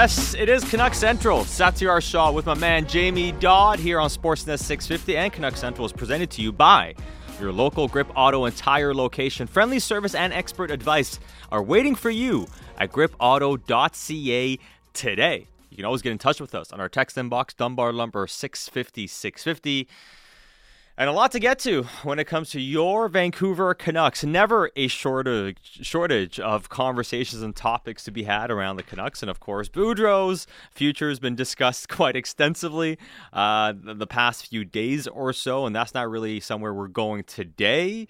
[0.00, 1.40] Yes, it is Canuck Central.
[1.40, 5.16] Satiar Shah with my man Jamie Dodd here on Sportsnet 650.
[5.16, 6.94] And Canuck Central is presented to you by
[7.40, 9.48] your local Grip Auto and Tire location.
[9.48, 11.18] Friendly service and expert advice
[11.50, 12.46] are waiting for you
[12.78, 14.58] at gripauto.ca
[14.92, 15.46] today.
[15.70, 19.08] You can always get in touch with us on our text inbox, Dunbar Lumber 650
[19.08, 19.88] 650.
[20.98, 24.24] And a lot to get to when it comes to your Vancouver Canucks.
[24.24, 29.30] Never a shortage shortage of conversations and topics to be had around the Canucks, and
[29.30, 32.98] of course, Boudreau's future has been discussed quite extensively
[33.32, 38.08] uh, the past few days or so, and that's not really somewhere we're going today.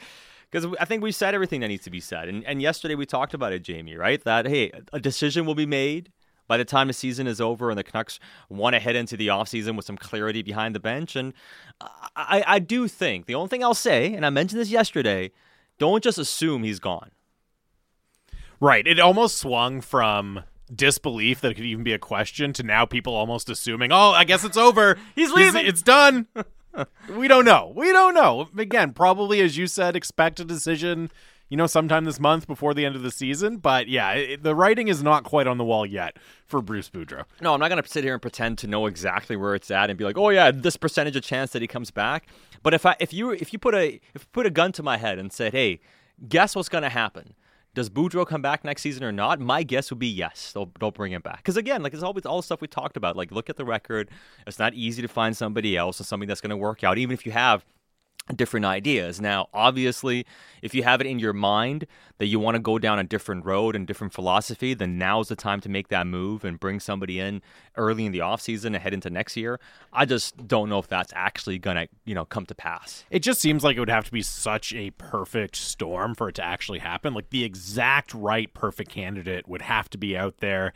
[0.50, 2.26] Because I think we've said everything that needs to be said.
[2.30, 4.24] And, and yesterday we talked about it, Jamie, right?
[4.24, 6.10] That, hey, a decision will be made
[6.48, 8.18] by the time the season is over and the Canucks
[8.48, 11.14] want to head into the offseason with some clarity behind the bench.
[11.14, 11.34] And
[12.16, 15.30] I, I do think the only thing I'll say, and I mentioned this yesterday,
[15.78, 17.10] don't just assume he's gone.
[18.60, 18.86] Right.
[18.86, 20.42] It almost swung from
[20.74, 24.24] disbelief that it could even be a question to now people almost assuming, oh, I
[24.24, 24.98] guess it's over.
[25.14, 25.66] he's leaving.
[25.66, 26.26] it's done.
[27.10, 27.72] we don't know.
[27.76, 28.48] We don't know.
[28.56, 31.10] Again, probably as you said, expect a decision
[31.48, 33.56] you know, sometime this month before the end of the season.
[33.56, 37.24] But yeah, it, the writing is not quite on the wall yet for Bruce Boudreau.
[37.40, 39.90] No, I'm not going to sit here and pretend to know exactly where it's at
[39.90, 42.26] and be like, oh yeah, this percentage of chance that he comes back.
[42.62, 44.96] But if I if you if you put a if put a gun to my
[44.96, 45.80] head and said, hey,
[46.28, 47.34] guess what's going to happen?
[47.74, 49.38] Does Boudreau come back next season or not?
[49.38, 50.52] My guess would be yes.
[50.52, 51.36] They'll, they'll bring him back.
[51.36, 53.16] Because again, like it's always all the stuff we talked about.
[53.16, 54.10] Like look at the record.
[54.46, 57.14] It's not easy to find somebody else and something that's going to work out, even
[57.14, 57.64] if you have
[58.34, 59.20] different ideas.
[59.20, 60.26] Now, obviously,
[60.62, 61.86] if you have it in your mind
[62.18, 65.36] that you want to go down a different road and different philosophy, then now's the
[65.36, 67.42] time to make that move and bring somebody in
[67.76, 69.60] early in the offseason and head into next year.
[69.92, 73.04] I just don't know if that's actually going to, you know, come to pass.
[73.10, 76.34] It just seems like it would have to be such a perfect storm for it
[76.36, 77.14] to actually happen.
[77.14, 80.72] Like the exact right perfect candidate would have to be out there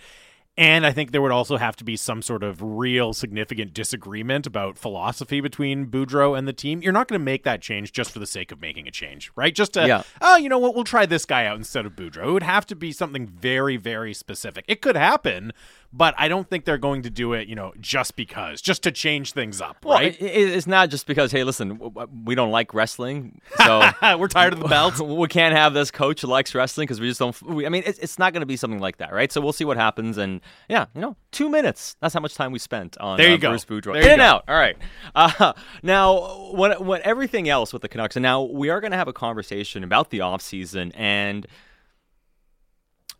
[0.62, 4.46] and I think there would also have to be some sort of real significant disagreement
[4.46, 6.80] about philosophy between Boudreau and the team.
[6.82, 9.32] You're not going to make that change just for the sake of making a change,
[9.34, 9.52] right?
[9.52, 10.04] Just to, yeah.
[10.20, 12.28] oh, you know what, we'll try this guy out instead of Boudreau.
[12.28, 14.64] It would have to be something very, very specific.
[14.68, 15.52] It could happen,
[15.92, 18.90] but I don't think they're going to do it, you know, just because, just to
[18.90, 20.18] change things up, right?
[20.20, 21.78] Well, it's not just because, hey, listen,
[22.24, 24.98] we don't like wrestling, so we're tired of the belt.
[25.06, 27.36] we can't have this coach likes wrestling because we just don't.
[27.64, 29.30] I mean, it's not going to be something like that, right?
[29.30, 31.96] So we'll see what happens, and yeah, you know, two minutes.
[32.00, 33.48] That's how much time we spent on there you uh, go.
[33.50, 33.92] Bruce Boudreau.
[33.92, 34.24] There In and go.
[34.24, 34.44] out.
[34.48, 34.76] All right.
[35.14, 35.52] Uh,
[35.82, 39.08] now, when when everything else with the Canucks, and now we are going to have
[39.08, 41.46] a conversation about the offseason and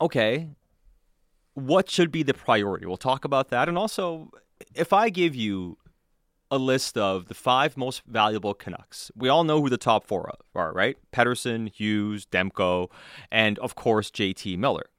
[0.00, 0.48] okay,
[1.54, 2.86] what should be the priority?
[2.86, 3.68] We'll talk about that.
[3.68, 4.30] And also,
[4.74, 5.78] if I give you
[6.50, 10.30] a list of the five most valuable Canucks, we all know who the top four
[10.54, 10.96] are, right?
[11.12, 12.90] Pettersson, Hughes, Demko,
[13.30, 14.90] and of course, JT Miller.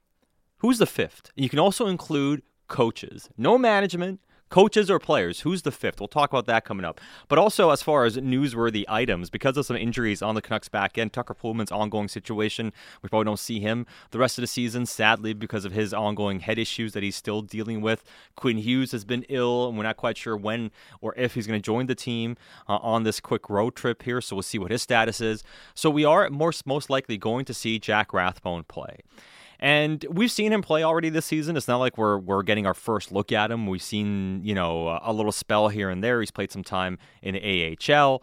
[0.58, 1.30] Who's the fifth?
[1.36, 3.28] You can also include coaches.
[3.36, 4.20] No management,
[4.54, 5.40] coaches or players?
[5.40, 5.98] Who's the fifth?
[5.98, 7.00] We'll talk about that coming up.
[7.26, 10.96] But also, as far as newsworthy items, because of some injuries on the Canucks back
[10.96, 12.72] end, Tucker Poolman's ongoing situation,
[13.02, 16.38] we probably don't see him the rest of the season, sadly, because of his ongoing
[16.38, 18.04] head issues that he's still dealing with.
[18.36, 21.60] Quinn Hughes has been ill, and we're not quite sure when or if he's going
[21.60, 22.36] to join the team
[22.68, 24.20] uh, on this quick road trip here.
[24.20, 25.42] So we'll see what his status is.
[25.74, 28.98] So we are most most likely going to see Jack Rathbone play.
[29.60, 31.56] And we've seen him play already this season.
[31.56, 33.66] It's not like we're we're getting our first look at him.
[33.66, 36.20] We've seen, you know, a little spell here and there.
[36.20, 38.22] He's played some time in AHL.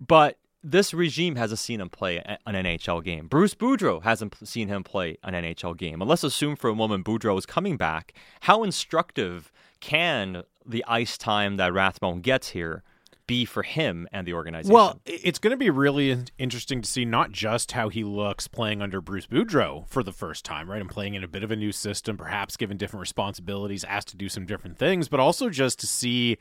[0.00, 3.28] But this regime hasn't seen him play an NHL game.
[3.28, 6.02] Bruce Boudreau hasn't seen him play an NHL game.
[6.02, 8.12] And let's assume for a moment Boudreau is coming back.
[8.40, 12.82] How instructive can the ice time that Rathbone gets here
[13.26, 14.74] be for him and the organization?
[14.74, 18.82] Well, it's going to be really interesting to see not just how he looks playing
[18.82, 20.80] under Bruce Boudreau for the first time, right?
[20.80, 24.16] And playing in a bit of a new system, perhaps given different responsibilities, asked to
[24.16, 26.38] do some different things, but also just to see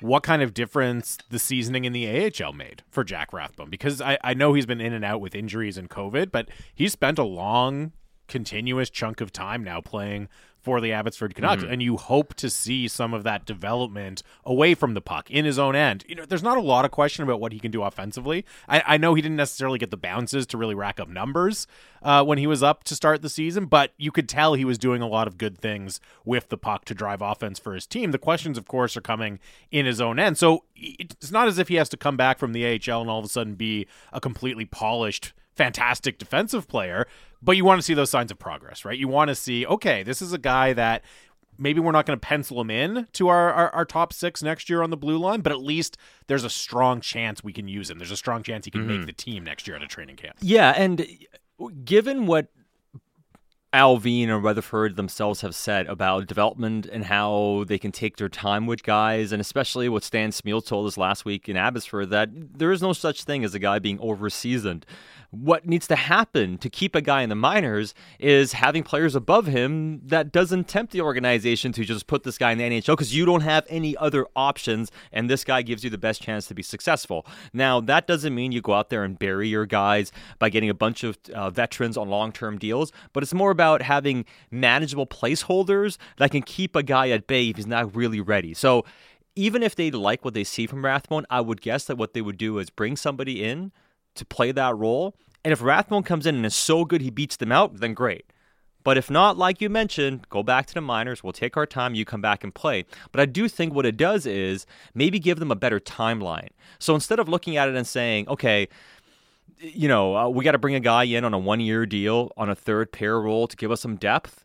[0.00, 3.70] what kind of difference the seasoning in the AHL made for Jack Rathbone.
[3.70, 6.92] Because I, I know he's been in and out with injuries and COVID, but he's
[6.92, 7.92] spent a long
[8.28, 10.28] continuous chunk of time now playing
[10.66, 11.72] for the Abbotsford Canucks, mm-hmm.
[11.74, 15.60] and you hope to see some of that development away from the puck in his
[15.60, 16.04] own end.
[16.08, 18.44] You know, there's not a lot of question about what he can do offensively.
[18.68, 21.68] I, I know he didn't necessarily get the bounces to really rack up numbers
[22.02, 24.76] uh, when he was up to start the season, but you could tell he was
[24.76, 28.10] doing a lot of good things with the puck to drive offense for his team.
[28.10, 29.38] The questions, of course, are coming
[29.70, 30.36] in his own end.
[30.36, 33.20] So it's not as if he has to come back from the AHL and all
[33.20, 37.06] of a sudden be a completely polished fantastic defensive player,
[37.46, 38.98] but you want to see those signs of progress, right?
[38.98, 41.02] You want to see, okay, this is a guy that
[41.56, 44.68] maybe we're not going to pencil him in to our, our, our, top six next
[44.68, 45.96] year on the blue line, but at least
[46.26, 47.98] there's a strong chance we can use him.
[47.98, 48.98] There's a strong chance he can mm-hmm.
[48.98, 50.36] make the team next year at a training camp.
[50.40, 51.06] Yeah, and
[51.84, 52.48] given what
[53.72, 58.66] Allvin and Rutherford themselves have said about development and how they can take their time
[58.66, 62.72] with guys, and especially what Stan Smyl told us last week in Abbotsford that there
[62.72, 64.84] is no such thing as a guy being overseasoned
[65.42, 69.46] what needs to happen to keep a guy in the minors is having players above
[69.46, 73.14] him that doesn't tempt the organization to just put this guy in the NHL because
[73.14, 76.54] you don't have any other options, and this guy gives you the best chance to
[76.54, 77.26] be successful.
[77.52, 80.74] Now, that doesn't mean you go out there and bury your guys by getting a
[80.74, 85.98] bunch of uh, veterans on long term deals, but it's more about having manageable placeholders
[86.18, 88.54] that can keep a guy at bay if he's not really ready.
[88.54, 88.84] So,
[89.38, 92.22] even if they like what they see from Rathbone, I would guess that what they
[92.22, 93.70] would do is bring somebody in
[94.16, 95.14] to play that role.
[95.44, 98.26] And if Rathbone comes in and is so good he beats them out, then great.
[98.86, 101.24] But if not, like you mentioned, go back to the minors.
[101.24, 101.96] We'll take our time.
[101.96, 102.84] You come back and play.
[103.10, 104.64] But I do think what it does is
[104.94, 106.50] maybe give them a better timeline.
[106.78, 108.68] So instead of looking at it and saying, okay,
[109.58, 112.30] you know, uh, we got to bring a guy in on a one year deal
[112.36, 114.44] on a third pair role to give us some depth.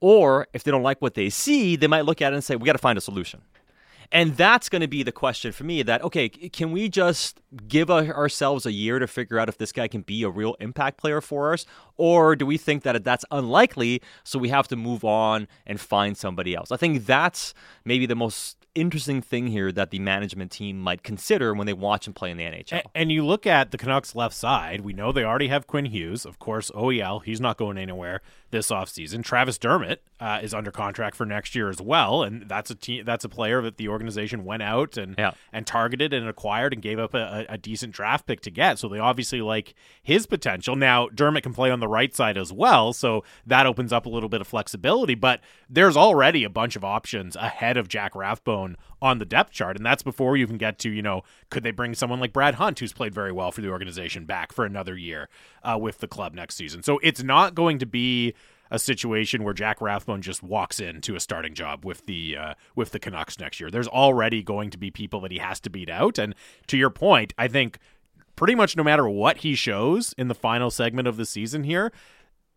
[0.00, 2.56] Or if they don't like what they see, they might look at it and say,
[2.56, 3.42] we got to find a solution.
[4.12, 7.90] And that's going to be the question for me that, okay, can we just give
[7.90, 11.20] ourselves a year to figure out if this guy can be a real impact player
[11.20, 11.66] for us?
[11.96, 16.16] Or do we think that that's unlikely, so we have to move on and find
[16.16, 16.70] somebody else?
[16.70, 17.54] I think that's
[17.84, 22.06] maybe the most interesting thing here that the management team might consider when they watch
[22.06, 22.72] him play in the NHL.
[22.72, 25.86] And, and, you look at the Canucks left side, we know they already have Quinn
[25.86, 26.24] Hughes.
[26.24, 28.20] Of course, OEL, he's not going anywhere
[28.50, 29.24] this offseason.
[29.24, 33.04] Travis Dermott uh, is under contract for next year as well, and that's a team
[33.04, 35.32] that's a player that the organization went out and yeah.
[35.52, 38.78] and targeted and acquired and gave up a, a, decent draft pick to get.
[38.78, 40.76] So they obviously like his potential.
[40.76, 44.08] Now Dermott can play on the right side as well, so that opens up a
[44.08, 45.14] little bit of flexibility.
[45.14, 48.65] But there's already a bunch of options ahead of Jack Rathbone
[49.00, 51.70] on the depth chart, and that's before you even get to you know could they
[51.70, 54.96] bring someone like Brad Hunt, who's played very well for the organization, back for another
[54.96, 55.28] year
[55.62, 56.82] uh, with the club next season.
[56.82, 58.34] So it's not going to be
[58.70, 62.90] a situation where Jack Rathbone just walks into a starting job with the uh, with
[62.90, 63.70] the Canucks next year.
[63.70, 66.34] There's already going to be people that he has to beat out, and
[66.66, 67.78] to your point, I think
[68.34, 71.92] pretty much no matter what he shows in the final segment of the season here,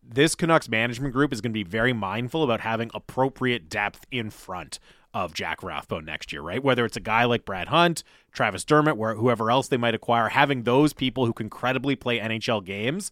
[0.04, 4.30] this Canucks management group is going to be very mindful about having appropriate depth in
[4.30, 4.80] front
[5.14, 6.64] of Jack Rathbone next year, right?
[6.64, 10.30] Whether it's a guy like Brad Hunt, Travis Dermott, where whoever else they might acquire,
[10.30, 13.12] having those people who can credibly play NHL games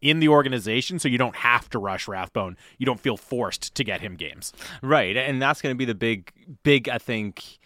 [0.00, 2.56] in the organization so you don't have to rush Rathbone.
[2.78, 4.52] You don't feel forced to get him games.
[4.82, 5.16] Right.
[5.16, 6.32] And that's going to be the big
[6.62, 7.58] big I think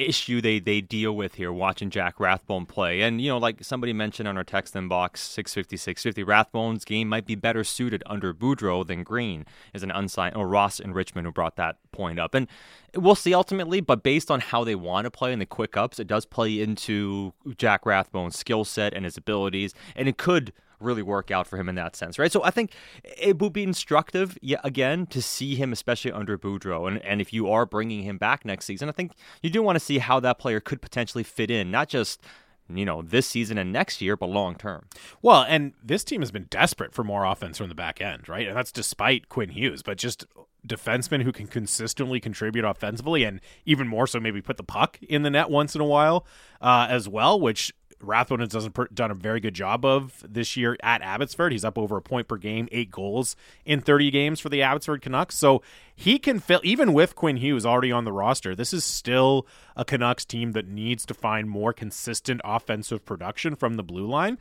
[0.00, 3.02] issue they they deal with here watching Jack Rathbone play.
[3.02, 7.26] And you know, like somebody mentioned on our text inbox 650 650 Rathbone's game might
[7.26, 11.32] be better suited under Boudreau than Green is an unsigned or Ross in Richmond who
[11.32, 12.34] brought that point up.
[12.34, 12.46] And
[12.94, 15.98] we'll see ultimately, but based on how they want to play in the quick ups,
[15.98, 21.02] it does play into Jack Rathbone's skill set and his abilities and it could really
[21.02, 22.32] work out for him in that sense, right?
[22.32, 22.72] So I think
[23.04, 26.88] it would be instructive, yeah, again, to see him, especially under Boudreau.
[26.88, 29.12] And, and if you are bringing him back next season, I think
[29.42, 32.20] you do want to see how that player could potentially fit in, not just
[32.74, 34.86] you know, this season and next year, but long term.
[35.22, 38.46] Well, and this team has been desperate for more offense from the back end, right?
[38.46, 40.24] And that's despite Quinn Hughes, but just
[40.66, 45.22] defensemen who can consistently contribute offensively and even more so maybe put the puck in
[45.22, 46.26] the net once in a while
[46.60, 51.02] uh, as well, which Rathbone has done a very good job of this year at
[51.02, 51.52] Abbotsford.
[51.52, 55.02] He's up over a point per game, eight goals in 30 games for the Abbotsford
[55.02, 55.36] Canucks.
[55.36, 55.62] So
[55.94, 59.84] he can fill, even with Quinn Hughes already on the roster, this is still a
[59.84, 64.38] Canucks team that needs to find more consistent offensive production from the blue line.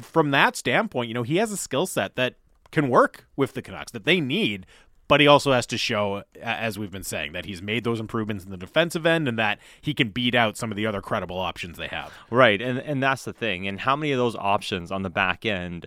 [0.00, 2.34] From that standpoint, you know, he has a skill set that
[2.70, 4.66] can work with the Canucks that they need,
[5.08, 8.44] but he also has to show, as we've been saying, that he's made those improvements
[8.44, 11.38] in the defensive end and that he can beat out some of the other credible
[11.38, 12.12] options they have.
[12.30, 13.66] Right, and and that's the thing.
[13.66, 15.86] And how many of those options on the back end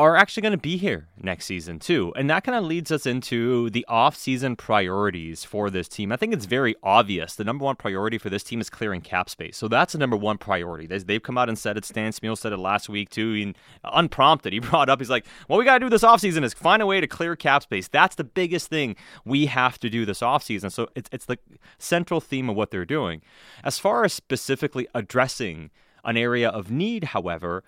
[0.00, 2.10] are actually going to be here next season too.
[2.16, 6.10] And that kind of leads us into the off-season priorities for this team.
[6.10, 7.34] I think it's very obvious.
[7.34, 9.58] The number one priority for this team is clearing cap space.
[9.58, 10.86] So that's the number one priority.
[10.86, 11.84] They've come out and said it.
[11.84, 13.34] Stan Smyl said it last week too.
[13.42, 16.54] And unprompted, he brought up, he's like, what we got to do this offseason is
[16.54, 17.86] find a way to clear cap space.
[17.86, 20.72] That's the biggest thing we have to do this offseason.
[20.72, 21.38] So it's, it's the
[21.76, 23.20] central theme of what they're doing.
[23.62, 25.70] As far as specifically addressing
[26.06, 27.64] an area of need, however,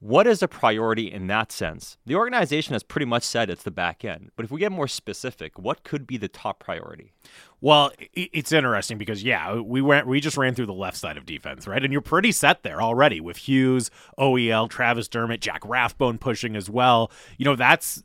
[0.00, 1.96] what is a priority in that sense?
[2.06, 4.30] The organization has pretty much said it's the back end.
[4.36, 7.12] But if we get more specific, what could be the top priority?
[7.60, 11.26] Well, it's interesting because yeah, we went we just ran through the left side of
[11.26, 11.82] defense, right?
[11.82, 16.70] And you're pretty set there already with Hughes, OEL, Travis Dermott, Jack Rathbone pushing as
[16.70, 17.10] well.
[17.36, 18.04] You know, that's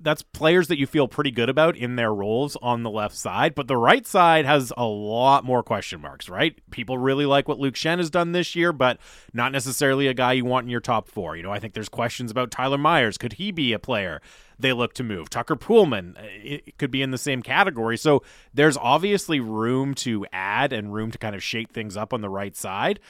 [0.00, 3.54] that's players that you feel pretty good about in their roles on the left side.
[3.54, 6.58] But the right side has a lot more question marks, right?
[6.70, 8.98] People really like what Luke Schenn has done this year, but
[9.32, 11.36] not necessarily a guy you want in your top four.
[11.36, 13.18] You know, I think there's questions about Tyler Myers.
[13.18, 14.20] Could he be a player
[14.58, 15.28] they look to move?
[15.30, 17.96] Tucker Poolman uh, it could be in the same category.
[17.96, 18.22] So
[18.54, 22.30] there's obviously room to add and room to kind of shake things up on the
[22.30, 23.00] right side.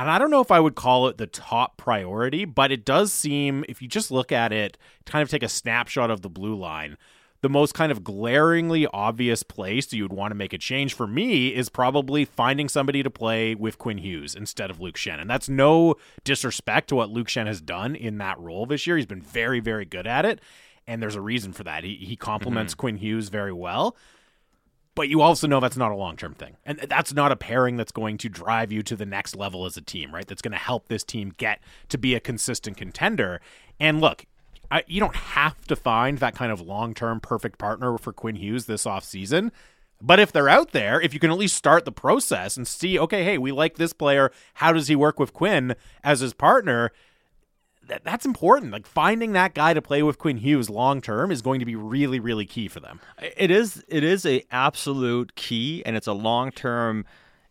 [0.00, 3.12] And I don't know if I would call it the top priority, but it does
[3.12, 6.54] seem, if you just look at it, kind of take a snapshot of the blue
[6.54, 6.96] line,
[7.42, 11.06] the most kind of glaringly obvious place you would want to make a change for
[11.06, 15.20] me is probably finding somebody to play with Quinn Hughes instead of Luke Schenn.
[15.20, 18.96] And that's no disrespect to what Luke Schenn has done in that role this year.
[18.96, 20.40] He's been very, very good at it.
[20.86, 21.84] And there's a reason for that.
[21.84, 22.80] He, he complements mm-hmm.
[22.80, 23.94] Quinn Hughes very well
[24.94, 26.56] but you also know that's not a long term thing.
[26.64, 29.76] And that's not a pairing that's going to drive you to the next level as
[29.76, 30.26] a team, right?
[30.26, 33.40] That's going to help this team get to be a consistent contender.
[33.78, 34.26] And look,
[34.70, 38.36] I, you don't have to find that kind of long term perfect partner for Quinn
[38.36, 39.50] Hughes this offseason.
[40.02, 42.98] But if they're out there, if you can at least start the process and see,
[42.98, 44.32] okay, hey, we like this player.
[44.54, 46.90] How does he work with Quinn as his partner?
[47.90, 48.72] That, that's important.
[48.72, 51.74] Like finding that guy to play with Quinn Hughes long term is going to be
[51.74, 53.00] really, really key for them.
[53.36, 53.84] It is.
[53.88, 57.04] It is a absolute key, and it's a long term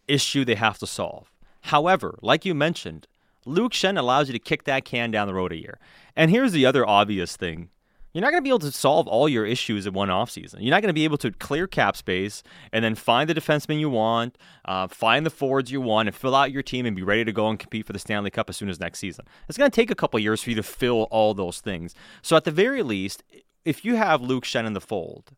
[0.07, 1.29] issue they have to solve.
[1.63, 3.05] However, like you mentioned,
[3.45, 5.77] Luke Schenn allows you to kick that can down the road a year.
[6.15, 7.69] And here's the other obvious thing
[8.13, 10.55] you're not going to be able to solve all your issues in one offseason.
[10.59, 12.41] You're not going to be able to clear cap space
[12.73, 16.35] and then find the defenseman you want, uh, find the forwards you want, and fill
[16.35, 18.57] out your team and be ready to go and compete for the Stanley Cup as
[18.57, 19.25] soon as next season.
[19.47, 21.93] It's going to take a couple years for you to fill all those things.
[22.23, 23.23] So, at the very least,
[23.63, 25.31] if you have Luke Schenn in the fold,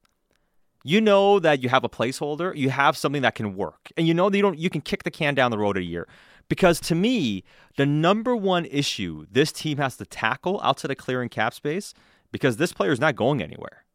[0.83, 4.13] you know that you have a placeholder, you have something that can work, and you
[4.13, 6.07] know that you don't you can kick the can down the road a year.
[6.47, 7.43] Because to me,
[7.77, 11.93] the number one issue this team has to tackle outside of clearing cap space
[12.31, 13.85] because this player is not going anywhere.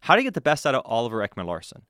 [0.00, 1.82] How do you get the best out of Oliver Ekman Larsson?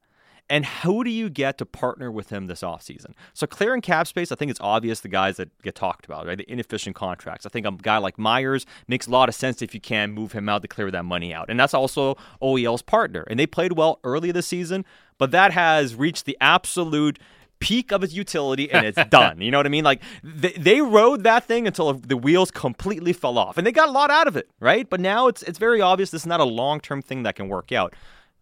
[0.51, 3.15] And who do you get to partner with him this offseason?
[3.33, 6.37] So clearing cap space, I think it's obvious the guys that get talked about, right?
[6.37, 7.47] The inefficient contracts.
[7.47, 10.33] I think a guy like Myers makes a lot of sense if you can move
[10.33, 11.49] him out to clear that money out.
[11.49, 13.25] And that's also OEL's partner.
[13.29, 14.85] And they played well early this season,
[15.17, 17.19] but that has reached the absolute
[17.63, 19.41] peak of its utility and it's done.
[19.41, 19.85] You know what I mean?
[19.85, 23.89] Like they, they rode that thing until the wheels completely fell off, and they got
[23.89, 24.89] a lot out of it, right?
[24.89, 27.49] But now it's it's very obvious this is not a long term thing that can
[27.49, 27.95] work out.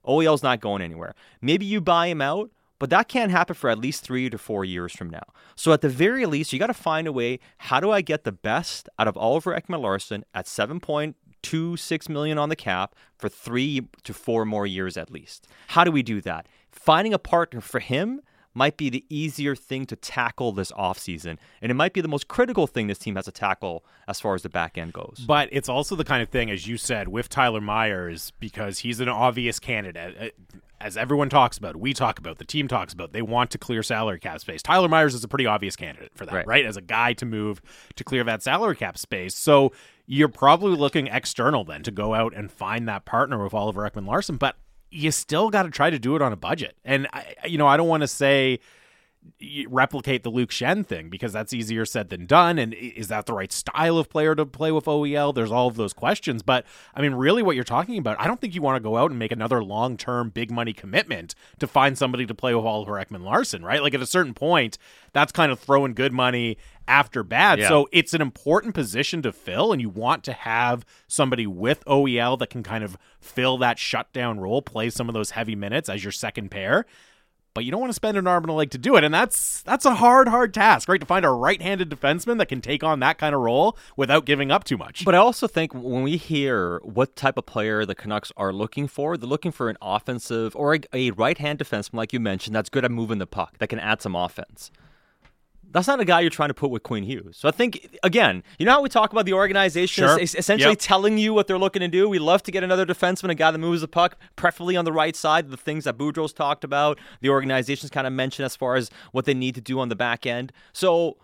[0.06, 1.14] OEL's not going anywhere.
[1.42, 4.64] Maybe you buy him out, but that can't happen for at least three to four
[4.64, 5.22] years from now.
[5.54, 7.38] So at the very least, you got to find a way.
[7.58, 11.76] How do I get the best out of Oliver Ekman Larsson at seven point two
[11.76, 15.46] six million on the cap for three to four more years at least?
[15.68, 16.46] How do we do that?
[16.70, 18.22] Finding a partner for him
[18.54, 21.38] might be the easier thing to tackle this offseason.
[21.62, 24.34] And it might be the most critical thing this team has to tackle as far
[24.34, 25.22] as the back end goes.
[25.26, 29.00] But it's also the kind of thing, as you said, with Tyler Myers, because he's
[29.00, 30.16] an obvious candidate.
[30.20, 33.58] Uh, as everyone talks about, we talk about, the team talks about, they want to
[33.58, 34.62] clear salary cap space.
[34.62, 36.46] Tyler Myers is a pretty obvious candidate for that, right?
[36.46, 36.64] right?
[36.64, 37.60] As a guy to move
[37.96, 39.34] to clear that salary cap space.
[39.34, 39.72] So
[40.06, 44.06] you're probably looking external then to go out and find that partner with Oliver Ekman
[44.06, 44.38] Larsson.
[44.38, 44.56] But
[44.90, 46.76] you still got to try to do it on a budget.
[46.84, 48.60] And I, you know, I don't want to say
[49.68, 52.58] replicate the Luke Schenn thing because that's easier said than done.
[52.58, 55.34] And is that the right style of player to play with OEL?
[55.34, 56.42] There's all of those questions.
[56.42, 58.96] But I mean, really, what you're talking about, I don't think you want to go
[58.96, 62.64] out and make another long term big money commitment to find somebody to play with
[62.64, 63.82] Oliver Ekman Larsson, right?
[63.82, 64.78] Like at a certain point,
[65.12, 67.60] that's kind of throwing good money after bad.
[67.60, 67.68] Yeah.
[67.68, 72.38] So it's an important position to fill, and you want to have somebody with OEL
[72.38, 76.04] that can kind of fill that shutdown role, play some of those heavy minutes as
[76.04, 76.86] your second pair
[77.54, 79.04] but you don't want to spend an arm and a leg to do it.
[79.04, 81.00] And that's that's a hard, hard task, right?
[81.00, 84.50] To find a right-handed defenseman that can take on that kind of role without giving
[84.50, 85.04] up too much.
[85.04, 88.86] But I also think when we hear what type of player the Canucks are looking
[88.86, 92.68] for, they're looking for an offensive or a, a right-hand defenseman, like you mentioned, that's
[92.68, 94.70] good at moving the puck, that can add some offense
[95.72, 97.36] that's not a guy you're trying to put with Quinn Hughes.
[97.36, 100.20] So I think again, you know how we talk about the organization sure.
[100.20, 100.78] essentially yep.
[100.78, 102.08] telling you what they're looking to do.
[102.08, 104.92] We love to get another defenseman, a guy that moves the puck, preferably on the
[104.92, 105.48] right side.
[105.50, 109.24] The things that Boudreau's talked about, the organization's kind of mentioned as far as what
[109.24, 110.52] they need to do on the back end.
[110.72, 111.18] So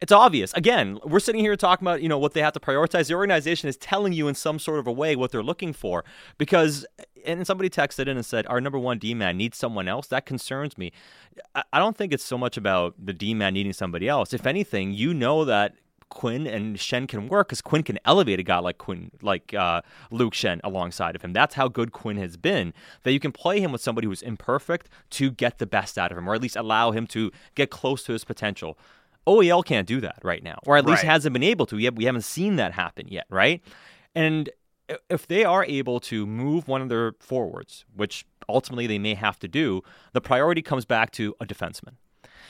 [0.00, 0.52] it's obvious.
[0.52, 3.08] Again, we're sitting here talking about, you know, what they have to prioritize.
[3.08, 6.04] The organization is telling you in some sort of a way what they're looking for
[6.36, 6.84] because
[7.26, 10.06] and somebody texted in and said our number one D man needs someone else.
[10.08, 10.92] That concerns me.
[11.72, 14.32] I don't think it's so much about the D man needing somebody else.
[14.32, 15.74] If anything, you know that
[16.08, 19.82] Quinn and Schenn can work because Quinn can elevate a guy like Quinn, like uh,
[20.10, 21.32] Luke Schenn, alongside of him.
[21.32, 22.72] That's how good Quinn has been.
[23.02, 26.18] That you can play him with somebody who's imperfect to get the best out of
[26.18, 28.78] him, or at least allow him to get close to his potential.
[29.26, 31.10] OEL can't do that right now, or at least right.
[31.10, 31.76] hasn't been able to.
[31.78, 33.60] Have, we haven't seen that happen yet, right?
[34.14, 34.48] And
[35.08, 39.38] if they are able to move one of their forwards, which ultimately they may have
[39.40, 41.94] to do, the priority comes back to a defenseman.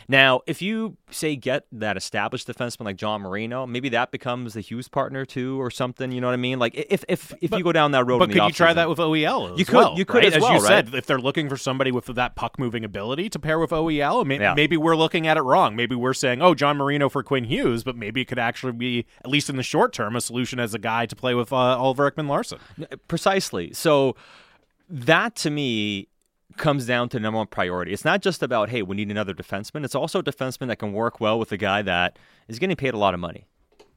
[0.09, 4.61] Now, if you say get that established defenseman like John Marino, maybe that becomes the
[4.61, 6.11] Hughes partner too, or something.
[6.13, 6.59] You know what I mean?
[6.59, 8.89] Like if if if But- you go down that road, But could you try that
[8.89, 9.53] with OEL?
[9.55, 10.33] As You could- well, you could right?
[10.33, 10.87] as well, you right?
[10.87, 14.25] said, if they're looking for somebody with that puck moving ability to pair with OEL,
[14.25, 14.55] may- Yeah.
[14.55, 15.77] maybe we're looking at it wrong.
[15.77, 19.07] Maybe we're saying, oh, John Marino for Quinn Hughes, but maybe it could actually be,
[19.25, 21.57] at least in the short term, a solution as a guy to play with uh,
[21.57, 22.59] Oliver Ekman Larsson.
[23.09, 23.73] Precisely.
[23.73, 24.17] So
[24.89, 26.09] that to me
[26.57, 27.93] comes down to number one priority.
[27.93, 29.85] It's not just about hey, we need another defenseman.
[29.85, 32.95] It's also a defenseman that can work well with a guy that is getting paid
[32.95, 33.47] a lot of money.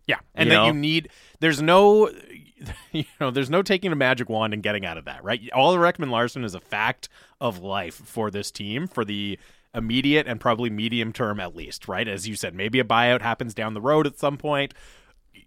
[0.07, 0.65] Yeah, and You that know?
[0.67, 1.09] you need.
[1.39, 2.09] There's no,
[2.91, 5.39] you know, there's no taking a magic wand and getting out of that, right?
[5.53, 9.37] Oliver Ekman Larsson is a fact of life for this team for the
[9.75, 12.07] immediate and probably medium term at least, right?
[12.07, 14.73] As you said, maybe a buyout happens down the road at some point.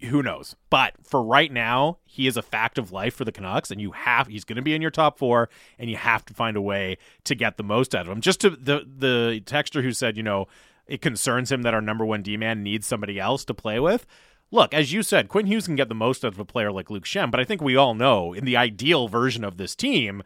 [0.09, 0.57] Who knows?
[0.69, 3.93] But for right now, he is a fact of life for the Canucks, and you
[3.93, 5.49] have he's going to be in your top four,
[5.79, 8.21] and you have to find a way to get the most out of him.
[8.21, 10.49] Just to the the texter who said, you know,
[10.87, 14.07] it concerns him that our number one D man needs somebody else to play with.
[14.51, 16.91] Look, as you said, Quinn Hughes can get the most out of a player like
[16.91, 20.23] Luke Schenn, but I think we all know in the ideal version of this team,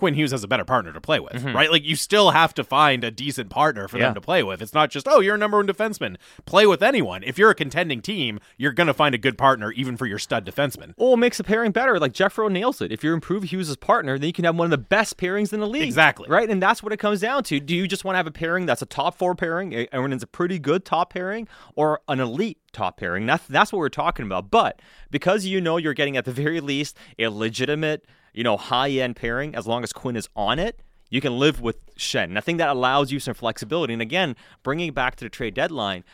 [0.00, 1.54] Quinn Hughes has a better partner to play with, mm-hmm.
[1.54, 1.70] right?
[1.70, 4.06] Like you still have to find a decent partner for Yeah.
[4.06, 4.62] them to play with.
[4.62, 6.16] It's not just, oh, you're a number one defenseman.
[6.46, 7.22] Play with anyone.
[7.22, 10.18] If you're a contending team, you're going to find a good partner even for your
[10.18, 10.94] stud defenseman.
[10.96, 12.00] Or makes the pairing better.
[12.00, 12.90] Like Jeffro nails it.
[12.90, 15.60] If you improve Hughes' partner, then you can have one of the best pairings in
[15.60, 15.82] the league.
[15.82, 16.26] Exactly.
[16.30, 16.48] Right?
[16.48, 17.60] And that's what it comes down to.
[17.60, 20.24] Do you just want to have a pairing that's a top four pairing, and it's
[20.24, 23.26] a pretty good top pairing, or an elite top pairing?
[23.26, 24.50] That's that's what we're talking about.
[24.50, 24.80] But
[25.10, 29.16] because you know you're getting at the very least a legitimate, you know, high end
[29.16, 32.24] pairing, as long as Quinn is on it, you can live with Schenn.
[32.24, 33.92] And I think that allows you some flexibility.
[33.92, 36.04] And again, bringing back to the trade deadline,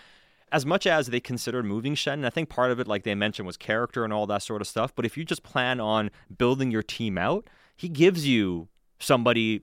[0.51, 3.15] as much as they considered moving Schenn, and I think part of it, like they
[3.15, 4.95] mentioned, was character and all that sort of stuff.
[4.95, 7.47] But if you just plan on building your team out,
[7.77, 8.69] he gives you
[8.99, 9.63] somebody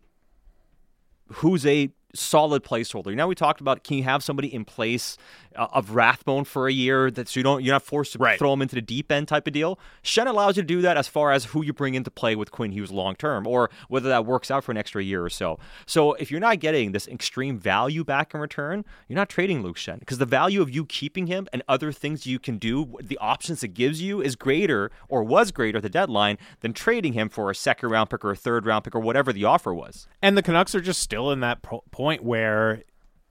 [1.27, 3.15] who's a solid placeholder.
[3.15, 5.17] Now we talked about can you have somebody in place
[5.55, 8.39] Uh, of Rathbone for a year that so you don't you're not forced to Right.
[8.39, 9.77] throw him into the deep end type of deal.
[10.03, 12.51] Schenn allows you to do that as far as who you bring into play with
[12.51, 15.59] Quinn Hughes long term or whether that works out for an extra year or so.
[15.85, 19.77] So if you're not getting this extreme value back in return, you're not trading Luke
[19.77, 23.17] Schenn because the value of you keeping him and other things you can do, the
[23.19, 27.29] options it gives you is greater or was greater at the deadline than trading him
[27.29, 30.07] for a second round pick or a third round pick or whatever the offer was.
[30.21, 32.81] And the Canucks are just still in that po- point where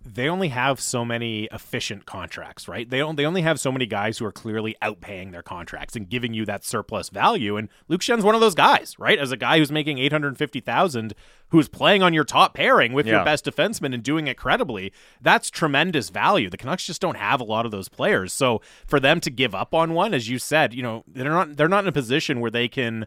[0.04, 2.88] they only have so many efficient contracts, right?
[2.88, 3.16] They don't.
[3.16, 6.44] They only have so many guys who are clearly outpaying their contracts and giving you
[6.46, 7.56] that surplus value.
[7.56, 9.18] And Luke Schenn's one of those guys, right?
[9.18, 11.14] As a guy who's making eight hundred fifty thousand,
[11.48, 15.50] who's playing on your top pairing with your best defenseman and doing it credibly, that's
[15.50, 16.50] tremendous value.
[16.50, 18.32] The Canucks just don't have a lot of those players.
[18.32, 21.56] So for them to give up on one, as you said, you know, they're not.
[21.56, 23.06] They're not in a position where they can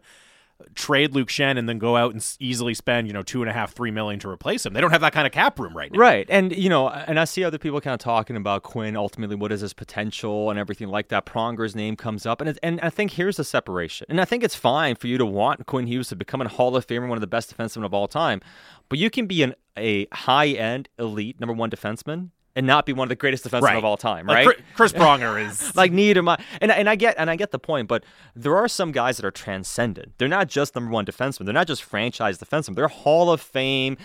[0.74, 3.52] trade Luke Schenn and then go out and easily spend you know two and a
[3.52, 4.72] half three million to replace him.
[4.72, 5.98] They don't have that kind of cap room right now.
[5.98, 6.26] Right.
[6.30, 9.52] And, you know, and I see other people kind of talking about Quinn, ultimately, what
[9.52, 11.26] is his potential and everything like that.
[11.26, 12.40] Pronger's name comes up.
[12.40, 14.06] And, and I think here's the separation.
[14.08, 16.74] And I think it's fine for you to want Quinn Hughes to become a Hall
[16.76, 18.40] of Famer, one of the best defensemen of all time.
[18.88, 22.92] But you can be an, a high end, elite number one defenseman and not be
[22.92, 23.76] one of the greatest defensemen Right.
[23.76, 24.46] of all time, right?
[24.48, 26.36] Chri- Chris Pronger is like neither I.
[26.60, 28.02] And and I get and I get the point, but
[28.34, 30.14] there are some guys that are transcendent.
[30.18, 31.44] They're not just number one defensemen.
[31.44, 32.74] They're not just franchise defensemen.
[32.74, 33.96] They're Hall of Fame,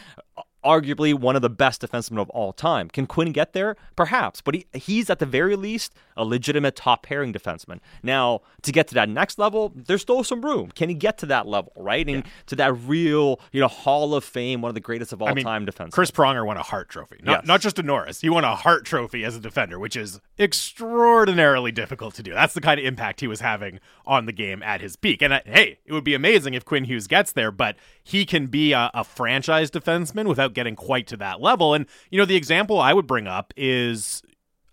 [0.63, 2.89] arguably one of the best defensemen of all time.
[2.89, 3.76] Can Quinn get there?
[3.95, 7.80] Perhaps, but he, he's at the very least a legitimate top pairing defenseman.
[8.04, 10.71] Now, to get to that next level, there's still some room.
[10.71, 12.08] Can he get to that level, right?
[12.08, 15.30] And to that real, you know, Hall of Fame, one of the greatest of all
[15.30, 15.91] I mean, time defensemen.
[15.91, 17.47] Chris Pronger won a Hart Trophy, not Yes.
[17.47, 18.21] not just a Norris.
[18.21, 22.34] He won a Hart Trophy as a defender, which is extraordinarily difficult to do.
[22.34, 25.21] That's the kind of impact he was having on the game at his peak.
[25.21, 28.47] And uh, hey, it would be amazing if Quinn Hughes gets there, but he can
[28.47, 31.74] be a, a franchise defenseman without getting quite to that level.
[31.74, 34.22] And you know, the example I would bring up is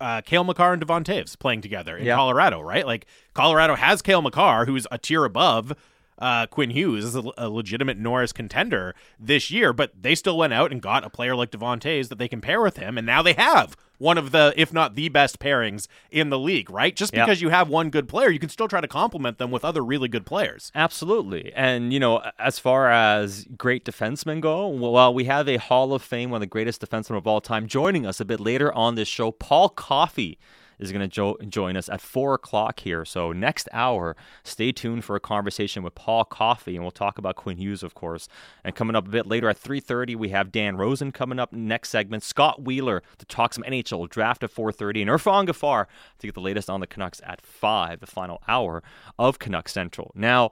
[0.01, 2.15] uh, Cale Makar and Devon Toews playing together in Yeah.
[2.15, 2.85] Colorado, right?
[2.85, 5.73] Like Colorado has Cale Makar, who's a tier above
[6.19, 10.53] uh, Quinn Hughes, is a, a legitimate Norris contender this year, but they still went
[10.53, 13.07] out and got a player like Devon Toews that they can pair with him, and
[13.07, 16.95] now they have one of the, if not the best pairings in the league, right?
[16.95, 19.63] Just because you have one good player, you can still try to complement them with
[19.63, 20.71] other really good players.
[20.73, 21.53] Absolutely.
[21.53, 26.01] And, you know, as far as great defensemen go, well, we have a Hall of
[26.01, 28.95] Fame, one of the greatest defensemen of all time, joining us a bit later on
[28.95, 29.31] this show.
[29.31, 30.39] Paul Coffey
[30.79, 33.05] is going to jo- join us at 4 o'clock here.
[33.05, 37.35] So, next hour, stay tuned for a conversation with Paul Coffey, and we'll talk about
[37.35, 38.27] Quinn Hughes, of course.
[38.63, 41.89] And coming up a bit later at 3.30, we have Dan Rosen coming up next
[41.89, 45.85] segment, Scott Wheeler to talk some NHL draft at 4.30, and Irfaan Gaffar
[46.19, 48.81] to get the latest on the Canucks at 5, the final hour
[49.17, 50.11] of Canucks Central.
[50.15, 50.51] Now,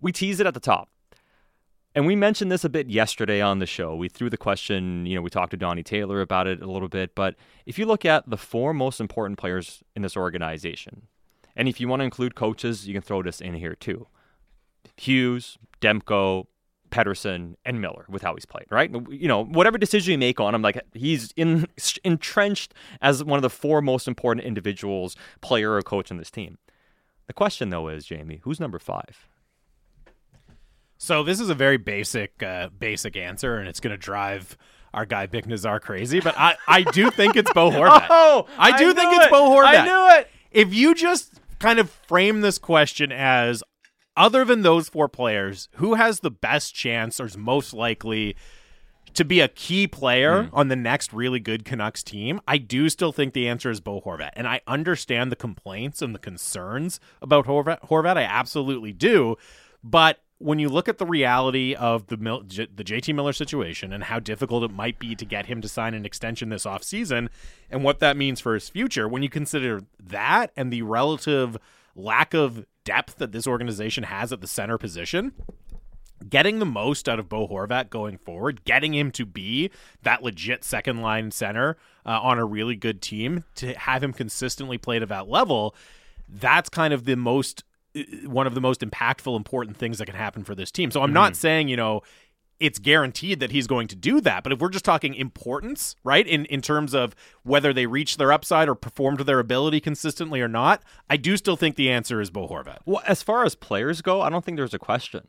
[0.00, 0.90] we teased it at the top.
[1.96, 3.96] And we mentioned this a bit yesterday on the show.
[3.96, 6.90] We threw the question, you know, we talked to Donnie Taylor about it a little
[6.90, 7.14] bit.
[7.14, 11.06] But if you look at the four most important players in this organization,
[11.56, 14.06] and if you want to include coaches, you can throw this in here too
[14.98, 16.48] Hughes, Demko,
[16.90, 18.90] Pettersson, and Miller with how he's played, right?
[19.08, 21.66] You know, whatever decision you make on him, like he's in,
[22.04, 26.58] entrenched as one of the four most important individuals, player or coach on this team.
[27.26, 29.26] The question, though, is Jamie, who's number five?
[30.98, 34.56] So this is a very basic, uh, basic answer, and it's going to drive
[34.94, 36.20] our guy Big Nazar crazy.
[36.20, 38.06] But I, I do think it's Bo Horvat.
[38.10, 39.22] oh, I do I think it.
[39.22, 39.66] it's Bo Horvat.
[39.66, 40.30] I knew it.
[40.50, 43.62] If you just kind of frame this question as,
[44.16, 48.34] other than those four players, who has the best chance or is most likely
[49.12, 50.50] to be a key player mm.
[50.52, 54.00] on the next really good Canucks team, I do still think the answer is Bo
[54.00, 54.30] Horvat.
[54.34, 57.88] And I understand the complaints and the concerns about Horvat.
[57.88, 59.36] Horvat, I absolutely do.
[59.82, 63.92] But when you look at the reality of the Mil- J- the JT Miller situation
[63.92, 67.28] and how difficult it might be to get him to sign an extension this offseason
[67.70, 71.56] and what that means for his future, when you consider that and the relative
[71.94, 75.32] lack of depth that this organization has at the center position,
[76.28, 79.70] getting the most out of Bo Horvat going forward, getting him to be
[80.02, 84.76] that legit second line center uh, on a really good team, to have him consistently
[84.76, 85.74] play to that level,
[86.28, 87.64] that's kind of the most
[88.24, 90.90] one of the most impactful, important things that can happen for this team.
[90.90, 91.14] So I'm mm-hmm.
[91.14, 92.02] not saying, you know,
[92.58, 94.42] it's guaranteed that he's going to do that.
[94.42, 98.32] But if we're just talking importance, right, in, in terms of whether they reach their
[98.32, 102.20] upside or perform to their ability consistently or not, I do still think the answer
[102.20, 102.78] is Bo Horvat.
[102.86, 105.28] Well, as far as players go, I don't think there's a question.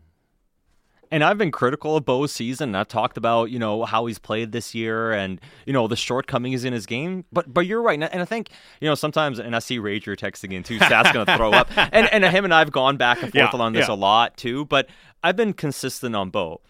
[1.11, 2.75] And I've been critical of Bo's season.
[2.75, 6.63] I've talked about, you know, how he's played this year and, you know, the shortcomings
[6.63, 7.25] in his game.
[7.31, 8.01] But but you're right.
[8.01, 8.49] And I think,
[8.81, 11.69] you know, sometimes, and I see Rager texting in too, Stats going to throw up.
[11.77, 13.93] And, and him and I have gone back and forth yeah, on this yeah.
[13.93, 14.65] a lot too.
[14.65, 14.89] But
[15.23, 16.61] I've been consistent on Bo.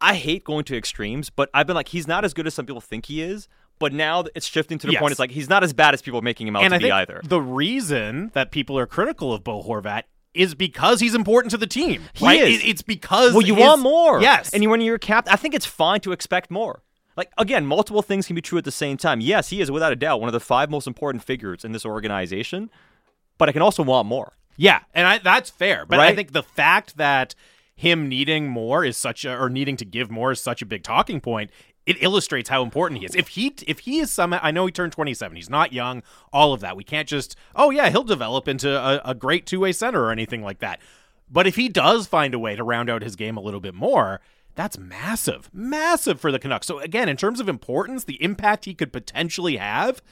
[0.00, 2.66] I hate going to extremes, but I've been like, he's not as good as some
[2.66, 3.48] people think he is.
[3.78, 5.00] But now it's shifting to the yes.
[5.00, 5.10] point.
[5.12, 6.78] It's like he's not as bad as people are making him out and to I
[6.78, 7.20] be either.
[7.24, 10.04] The reason that people are critical of Bo Horvat
[10.34, 12.02] is because he's important to the team.
[12.12, 12.40] He right?
[12.42, 12.62] is.
[12.64, 14.20] It's because well, you his, want more.
[14.20, 16.82] Yes, and when you're capped, I think it's fine to expect more.
[17.16, 19.20] Like again, multiple things can be true at the same time.
[19.20, 21.86] Yes, he is without a doubt one of the five most important figures in this
[21.86, 22.70] organization,
[23.38, 24.36] but I can also want more.
[24.56, 25.86] Yeah, and I, that's fair.
[25.86, 26.12] But right?
[26.12, 27.34] I think the fact that
[27.76, 30.82] him needing more is such a or needing to give more is such a big
[30.82, 31.50] talking point
[31.86, 33.14] it illustrates how important he is.
[33.14, 35.36] If he if he is some, I know he turned 27.
[35.36, 36.02] He's not young.
[36.32, 36.76] All of that.
[36.76, 40.10] We can't just oh yeah, he'll develop into a, a great two way center or
[40.10, 40.80] anything like that.
[41.30, 43.74] But if he does find a way to round out his game a little bit
[43.74, 44.20] more,
[44.54, 46.66] that's massive, massive for the Canucks.
[46.66, 50.02] So again, in terms of importance, the impact he could potentially have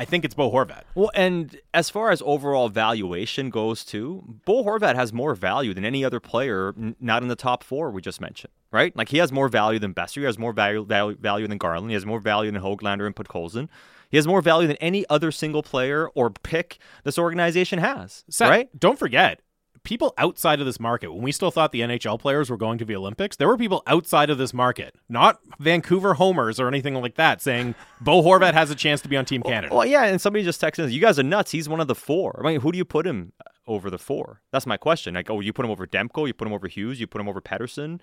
[0.00, 0.84] I think it's Bo Horvat.
[0.94, 5.84] Well, and as far as overall valuation goes, too, Bo Horvat has more value than
[5.84, 8.96] any other player not in the top four we just mentioned, right?
[8.96, 11.90] Like he has more value than Boeser, he has more value, value, value than Garland,
[11.90, 13.68] he has more value than Hoglander and Podkolzin.
[14.10, 18.48] He has more value than any other single player or pick this organization has, Seth,
[18.48, 18.68] right?
[18.78, 19.40] Don't forget,
[19.82, 22.84] people outside of this market, when we still thought the NHL players were going to
[22.84, 27.16] the Olympics, there were people outside of this market, not Vancouver homers or anything like
[27.16, 29.74] that, saying Bo Horvat has a chance to be on Team Canada.
[29.74, 31.50] Well, yeah, and somebody just texted us, "You guys are nuts.
[31.50, 32.40] He's one of the four.
[32.44, 33.32] I mean, who do you put him
[33.66, 34.40] over the four?
[34.52, 35.14] That's my question.
[35.14, 37.28] Like, oh, you put him over Demko, you put him over Hughes, you put him
[37.28, 38.00] over Pettersson,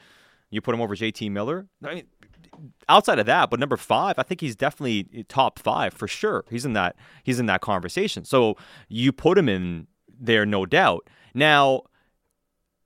[0.50, 1.68] you put him over JT Miller.
[1.84, 2.04] I mean,
[2.90, 6.46] outside of that, but number five, I think he's definitely eh, top five for sure.
[6.50, 8.26] He's in that he's in that conversation.
[8.26, 8.56] So
[8.88, 9.88] you put him in
[10.20, 11.08] there, no doubt.
[11.34, 11.84] Now,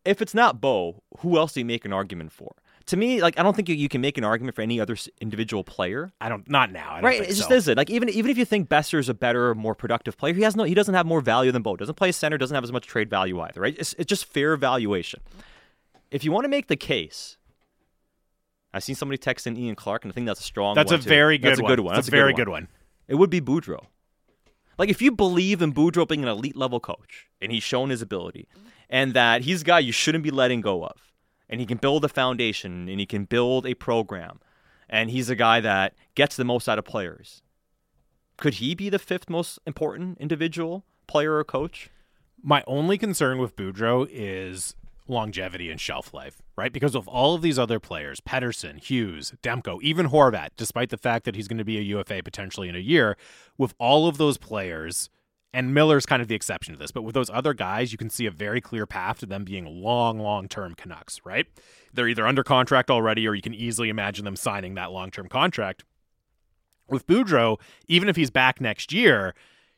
[0.04, 2.56] if it's not Bo, who else do you make an argument for?
[2.88, 4.98] To me, like I don't think you, you can make an argument for any other
[5.22, 6.12] individual player.
[6.20, 6.96] I don't, not now.
[6.96, 7.22] Don't right?
[7.22, 7.54] It just so.
[7.54, 7.78] isn't.
[7.78, 10.56] Like even even if you think Boeser is a better, more productive player, he has
[10.56, 11.76] no, he doesn't have more value than Bo.
[11.76, 13.62] Doesn't play center, doesn't have as much trade value either.
[13.62, 13.76] Right?
[13.78, 15.22] It's, it's just fair valuation.
[16.10, 17.38] If you want to make the case,
[18.74, 20.76] I've seen somebody text in Ian Clark, and I think that's a strong.
[20.76, 21.10] That's a too.
[21.10, 21.52] very good.
[21.52, 21.72] That's one.
[21.72, 21.96] a good one.
[21.96, 22.64] That's, that's a very good one.
[22.64, 22.68] good one.
[23.08, 23.86] It would be Boudreau.
[24.78, 28.02] Like if you believe in Boudreau being an elite level coach and he's shown his
[28.02, 28.48] ability,
[28.90, 30.98] and that he's a guy you shouldn't be letting go of,
[31.50, 34.40] and he can build a foundation and he can build a program,
[34.90, 37.42] and he's a guy that gets the most out of players.
[38.38, 41.90] Could he be the fifth most important individual player or coach?
[42.42, 44.76] My only concern with Boudreau is
[45.12, 46.74] longevity and shelf life, right?
[46.74, 51.26] Because of all of these other players, Pettersson, Hughes, Demko, even Horvat, despite the fact
[51.26, 53.18] that he's going to be a UFA potentially in a year,
[53.58, 55.10] with all of those players,
[55.54, 58.10] and Miller's kind of the exception to this, but with those other guys, you can
[58.10, 61.46] see a very clear path to them being long, long term Canucks, right?
[61.94, 65.28] They're either under contract already or you can easily imagine them signing that long term
[65.28, 65.84] contract.
[66.88, 69.34] With Boudreau, even if he's back next year,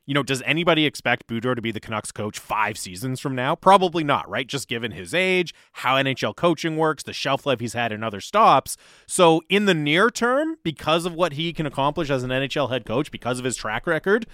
[0.06, 3.56] you know, does anybody expect Boudreau to be the Canucks coach five seasons from now?
[3.56, 4.46] Probably not, right?
[4.46, 8.20] Just given his age, how NHL coaching works, the shelf life he's had in other
[8.20, 8.76] stops.
[9.08, 12.86] So, in the near term, because of what he can accomplish as an NHL head
[12.86, 14.26] coach, because of his track record,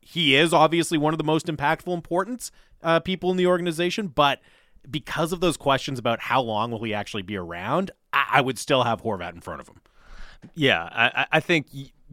[0.00, 2.50] he is obviously one of the most impactful, important
[2.82, 4.08] uh, people in the organization.
[4.08, 4.40] But
[4.90, 8.58] because of those questions about how long will he actually be around, I, I would
[8.58, 9.80] still have Horvat in front of him.
[10.54, 11.68] Yeah, I, I think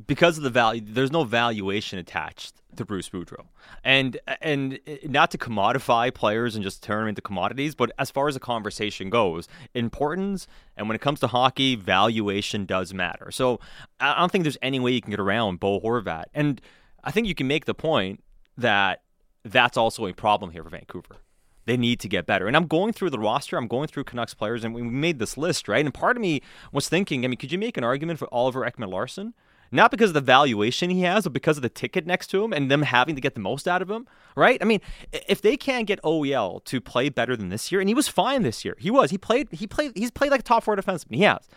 [0.08, 3.46] because of the value, there's no valuation attached to Bruce Boudreau,
[3.84, 8.28] and and not to commodify players and just turn them into commodities, but as far
[8.28, 13.32] as the conversation goes, importance and when it comes to hockey, valuation does matter.
[13.32, 13.60] So
[14.00, 16.62] I don't think there's any way you can get around Bo Horvat, and
[17.04, 18.24] I think you can make the point
[18.58, 19.02] that
[19.44, 21.18] that's also a problem here for Vancouver.
[21.66, 22.48] They need to get better.
[22.48, 25.38] And I'm going through the roster, I'm going through Canucks players, and we made this
[25.38, 25.84] list, right?
[25.84, 28.62] And part of me was thinking, I mean, could you make an argument for Oliver
[28.62, 29.34] Ekman Larsson?
[29.72, 32.54] Not because of the valuation he has, but because of the ticket next to him
[32.54, 34.58] and them having to get the most out of him, right?
[34.62, 37.94] I mean, if they can't get OEL to play better than this year, and he
[37.94, 39.12] was fine this year, he was.
[39.12, 39.48] He played.
[39.52, 39.92] He played.
[39.96, 41.16] He's played like a top four defenseman.
[41.16, 41.48] He has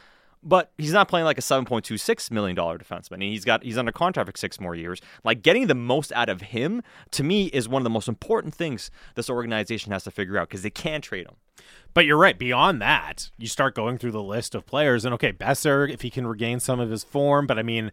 [0.42, 3.14] but he's not playing like a seven point two six million dollar defenseman.
[3.14, 5.00] And he's got he's under contract for six more years.
[5.24, 8.54] Like getting the most out of him to me is one of the most important
[8.54, 11.36] things this organization has to figure out because they can't trade him.
[11.94, 12.38] But you're right.
[12.38, 16.10] Beyond that, you start going through the list of players, and okay, Boeser if he
[16.10, 17.92] can regain some of his form, but I mean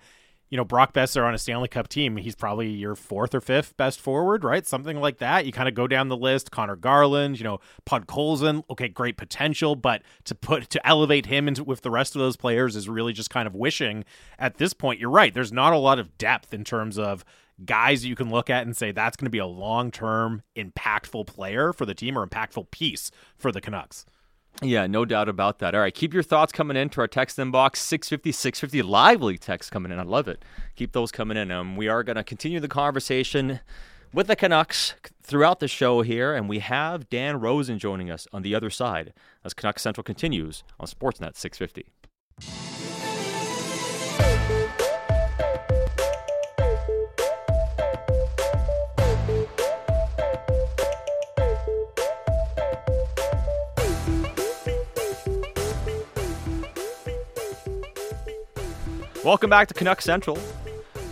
[0.49, 3.77] you know, Brock Boeser on a Stanley Cup team, he's probably your fourth or fifth
[3.77, 4.65] best forward, right?
[4.65, 5.45] Something like that.
[5.45, 6.51] You kind of go down the list.
[6.51, 11.63] Connor Garland, you know, Podkolzin, okay, great potential, but to put to elevate him into
[11.63, 14.05] with the rest of those players is really just kind of wishing.
[14.39, 15.33] At this point, you're right.
[15.33, 17.23] There's not a lot of depth in terms of
[17.65, 21.27] guys you can look at and say that's going to be a long term impactful
[21.27, 24.05] player for the team or impactful piece for the Canucks.
[24.62, 25.73] Yeah, no doubt about that.
[25.73, 29.71] All right, keep your thoughts coming in to our text inbox 650 650 lively text
[29.71, 29.99] coming in.
[29.99, 30.43] I love it.
[30.75, 31.49] Keep those coming in.
[31.49, 33.62] Um, we are going to continue the conversation
[34.13, 38.41] with the Canucks throughout the show here, and we have Dan Rosen joining us on
[38.41, 39.13] the other side
[39.45, 42.68] as Canucks Central continues on Sportsnet 650.
[59.29, 60.39] Welcome back to Canuck Central.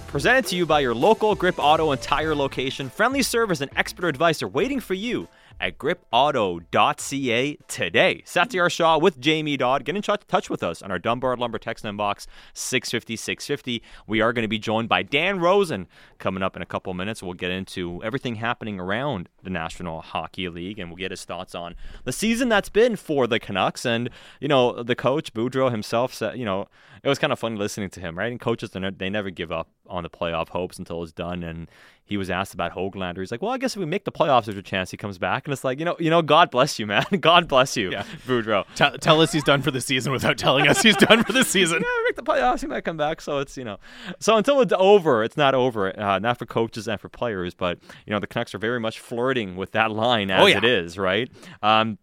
[0.08, 2.90] Presented to you by your local Grip Auto and Tire location.
[2.90, 5.28] Friendly service and expert advice are waiting for you
[5.60, 8.24] at gripauto.ca today.
[8.26, 9.86] Satiar Shah with Jamie Dodd.
[9.86, 13.84] Get in touch with us on our Dunbar Lumber text inbox 650 650.
[14.08, 17.22] We are going to be joined by Dan Rosen coming up in a couple minutes.
[17.22, 21.56] We'll get into everything happening around the National Hockey League and we'll get his thoughts
[21.56, 23.86] on the season that's been for the Canucks.
[23.86, 26.68] And, you know, the coach, Boudreau himself, said, you know,
[27.08, 28.30] it was kind of funny listening to him, right?
[28.30, 31.42] And coaches, they never give up on the playoff hopes until it's done.
[31.42, 31.72] And
[32.04, 33.20] he was asked about Hoglander.
[33.20, 35.18] He's like, "Well, I guess if we make the playoffs, there's a chance he comes
[35.18, 37.06] back." And it's like, you know, you know, God bless you, man.
[37.22, 38.04] God bless you, yeah.
[38.26, 38.66] Boudreau.
[38.76, 41.44] Tell, tell us he's done for the season without telling us he's done for the
[41.46, 41.82] season.
[41.82, 43.22] yeah, we make the playoffs, he might come back.
[43.22, 43.78] So it's you know,
[44.20, 45.98] so until it's over, it's not over.
[45.98, 49.00] Uh, not for coaches and for players, but you know, the Canucks are very much
[49.00, 50.58] flirting with that line as oh, yeah.
[50.58, 51.32] it is, right?
[51.62, 52.00] Um,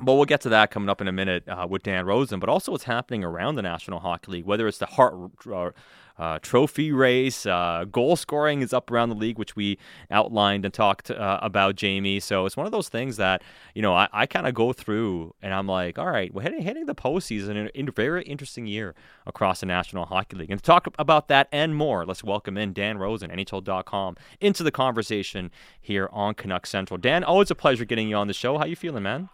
[0.00, 2.48] but we'll get to that coming up in a minute uh, with Dan Rosen, but
[2.48, 5.14] also what's happening around the National Hockey League, whether it's the Hart
[5.50, 5.70] uh,
[6.18, 7.46] uh, trophy race.
[7.46, 9.78] Uh, goal scoring is up around the league, which we
[10.10, 12.20] outlined and talked uh, about, Jamie.
[12.20, 13.42] So it's one of those things that,
[13.74, 16.62] you know, I, I kind of go through and I'm like, all right, we're heading,
[16.62, 18.94] heading the postseason in, in a very interesting year
[19.26, 20.50] across the National Hockey League.
[20.50, 24.72] And to talk about that and more, let's welcome in Dan Rosen, NHL.com, into the
[24.72, 26.98] conversation here on Canuck Central.
[26.98, 28.58] Dan, always a pleasure getting you on the show.
[28.58, 29.28] How you feeling, man?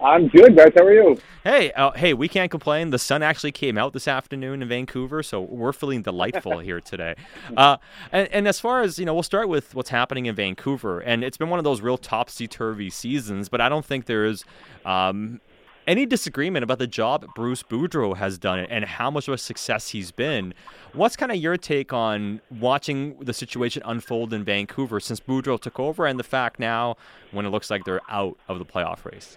[0.00, 0.72] I'm good, guys.
[0.74, 1.18] How are you?
[1.44, 2.90] Hey, uh, hey, we can't complain.
[2.90, 7.14] The sun actually came out this afternoon in Vancouver, so we're feeling delightful here today.
[7.56, 7.76] Uh,
[8.10, 11.22] and, and, as far as you know, we'll start with what's happening in Vancouver, and
[11.22, 13.48] it's been one of those real topsy turvy seasons.
[13.48, 14.44] But I don't think there is
[14.84, 15.40] um,
[15.86, 19.88] any disagreement about the job Bruce Boudreau has done and how much of a success
[19.88, 20.54] he's been.
[20.92, 25.78] What's kind of your take on watching the situation unfold in Vancouver since Boudreau took
[25.78, 26.96] over, and the fact now
[27.32, 29.36] when it looks like they're out of the playoff race?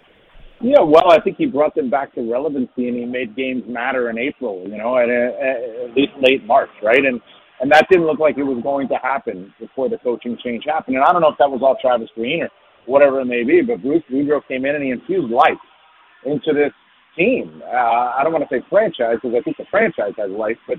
[0.64, 4.08] Yeah, well, I think he brought them back to relevancy, and he made games matter
[4.08, 4.64] in April.
[4.66, 7.04] You know, at, at, at least late March, right?
[7.04, 7.20] And
[7.60, 10.96] and that didn't look like it was going to happen before the coaching change happened.
[10.96, 12.48] And I don't know if that was all Travis Green or
[12.86, 15.60] whatever it may be, but Bruce Boudreau came in and he infused life
[16.24, 16.72] into this
[17.16, 17.62] team.
[17.62, 20.78] Uh, I don't want to say franchise because I think the franchise has life, but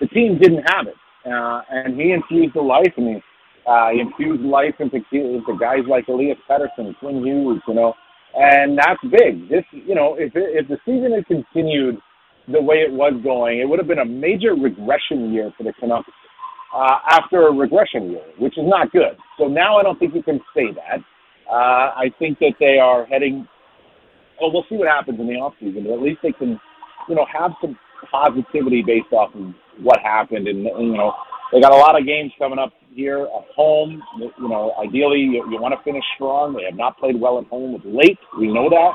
[0.00, 0.96] the team didn't have it.
[1.28, 3.22] Uh, and he infused the life, and he,
[3.68, 7.94] uh, he infused life into, into guys like Elias Pettersson, Quinn Hughes, you know,
[8.34, 9.48] and that's big.
[9.48, 11.98] This, you know, if it, if the season had continued
[12.48, 15.72] the way it was going, it would have been a major regression year for the
[15.80, 16.08] Canucks
[16.74, 19.16] uh, after a regression year, which is not good.
[19.38, 21.00] So now I don't think you can say that.
[21.50, 23.46] Uh, I think that they are heading.
[24.40, 26.60] Oh, we'll see what happens in the off season, but at least they can,
[27.08, 27.78] you know, have some
[28.10, 30.46] positivity based off of what happened.
[30.48, 31.14] And, and you know,
[31.52, 34.02] they got a lot of games coming up here at home.
[34.18, 36.54] You know, ideally you, you want to finish strong.
[36.54, 37.76] They have not played well at home.
[37.76, 38.18] It's late.
[38.40, 38.92] We know that.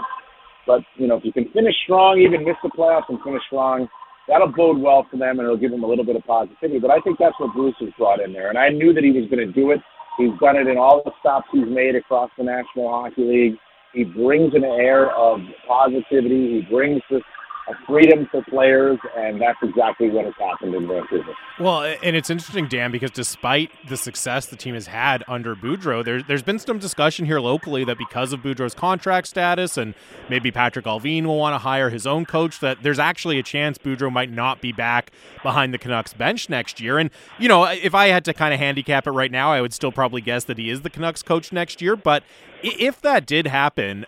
[0.66, 3.88] But you know, if you can finish strong, even miss the playoffs and finish strong,
[4.28, 6.80] that'll bode well for them and it'll give them a little bit of positivity.
[6.80, 9.12] But I think that's what Bruce has brought in there, and I knew that he
[9.12, 9.80] was going to do it.
[10.18, 13.56] He's done it in all the stops he's made across the National Hockey League.
[13.94, 16.62] He brings an air of positivity.
[16.62, 17.24] He brings this
[17.68, 21.34] a freedom for players, and that's exactly what has happened in Vancouver.
[21.60, 26.04] Well, and it's interesting, Dan, because despite the success the team has had under Boudreau,
[26.04, 29.94] there, there's been some discussion here locally that because of Boudreau's contract status and
[30.30, 33.78] maybe Patrick Allvin will want to hire his own coach, that there's actually a chance
[33.78, 35.12] Boudreau might not be back
[35.44, 36.98] behind the Canucks bench next year.
[36.98, 39.74] And, you know, if I had to kind of handicap it right now, I would
[39.74, 41.96] still probably guess that he is the Canucks coach next year.
[41.96, 42.24] But
[42.64, 44.06] if that did happen,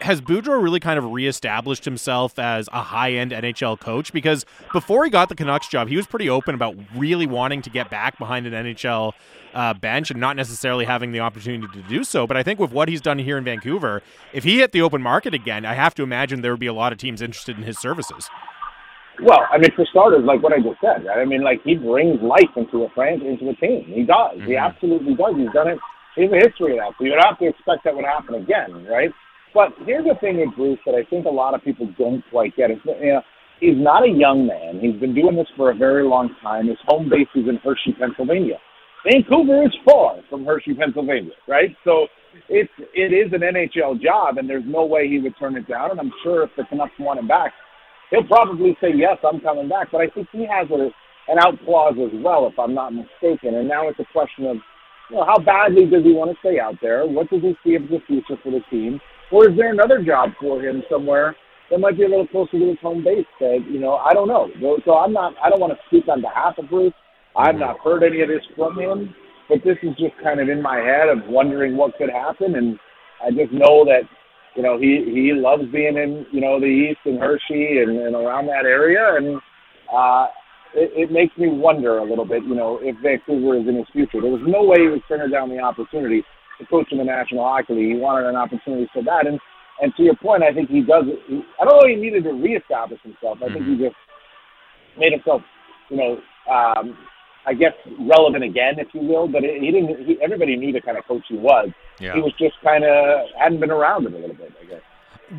[0.00, 4.12] has Boudreau really kind of reestablished himself as a high end NHL coach?
[4.12, 7.70] Because before he got the Canucks job, he was pretty open about really wanting to
[7.70, 9.12] get back behind an NHL
[9.54, 12.26] uh, bench and not necessarily having the opportunity to do so.
[12.26, 15.02] But I think with what he's done here in Vancouver, if he hit the open
[15.02, 17.64] market again, I have to imagine there would be a lot of teams interested in
[17.64, 18.30] his services.
[19.22, 21.18] Well, I mean, for starters, like what I just said, right?
[21.18, 23.84] I mean, like he brings life into a franchise, into a team.
[23.86, 24.38] He does.
[24.38, 24.46] Mm-hmm.
[24.46, 25.36] He absolutely does.
[25.36, 25.78] He's done it.
[26.16, 26.92] He has a history of that.
[26.98, 29.12] So you'd have to expect that would happen again, right?
[29.52, 32.56] But here's the thing with Bruce that I think a lot of people don't quite
[32.56, 32.70] get.
[32.70, 33.22] It's, you know,
[33.58, 34.80] he's not a young man.
[34.80, 36.68] He's been doing this for a very long time.
[36.68, 38.58] His home base is in Hershey, Pennsylvania.
[39.04, 41.74] Vancouver is far from Hershey, Pennsylvania, right?
[41.84, 42.06] So
[42.48, 45.90] it's it is an NHL job, and there's no way he would turn it down.
[45.90, 47.52] And I'm sure if the Canucks want him back,
[48.10, 49.88] he'll probably say yes, I'm coming back.
[49.90, 50.90] But I think he has a,
[51.32, 53.54] an out clause as well, if I'm not mistaken.
[53.54, 54.56] And now it's a question of,
[55.08, 57.06] you know, how badly does he want to stay out there?
[57.06, 59.00] What does he see as the future for the team?
[59.32, 61.36] Or is there another job for him somewhere
[61.70, 63.26] that might be a little closer to his home base?
[63.38, 64.48] That you know, I don't know.
[64.84, 65.34] So I'm not.
[65.42, 66.94] I don't want to speak on behalf of Bruce.
[67.36, 69.14] I've not heard any of this from him,
[69.48, 72.78] but this is just kind of in my head of wondering what could happen, and
[73.22, 74.02] I just know that
[74.56, 78.16] you know he he loves being in you know the East and Hershey and, and
[78.16, 79.40] around that area, and
[79.94, 80.26] uh,
[80.74, 82.42] it, it makes me wonder a little bit.
[82.42, 85.30] You know, if Vancouver is in his future, there was no way he was turning
[85.30, 86.24] down the opportunity
[86.60, 87.96] to coach in the National Hockey League.
[87.96, 89.26] He wanted an opportunity so bad.
[89.26, 89.40] And
[89.80, 91.04] and to your point, I think he does.
[91.26, 91.88] He, I don't know.
[91.88, 93.38] He needed to reestablish himself.
[93.40, 93.54] I mm-hmm.
[93.54, 93.84] think he mm-hmm.
[93.84, 93.96] just
[94.98, 95.42] made himself,
[95.88, 96.20] you know,
[96.52, 96.96] um,
[97.46, 99.26] I guess relevant again, if you will.
[99.26, 100.06] But it, he didn't.
[100.06, 101.70] He, everybody knew the kind of coach he was.
[101.98, 102.14] Yeah.
[102.14, 104.52] He was just kind of hadn't been around it a little bit.
[104.60, 104.82] I guess.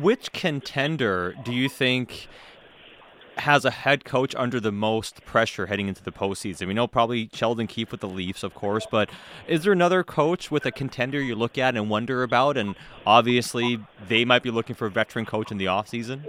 [0.00, 2.26] Which contender do you think
[3.38, 6.66] has a head coach under the most pressure heading into the postseason?
[6.66, 9.10] We know probably Sheldon Keefe with the Leafs, of course, but
[9.48, 12.56] is there another coach with a contender you look at and wonder about?
[12.56, 16.24] And obviously, they might be looking for a veteran coach in the offseason.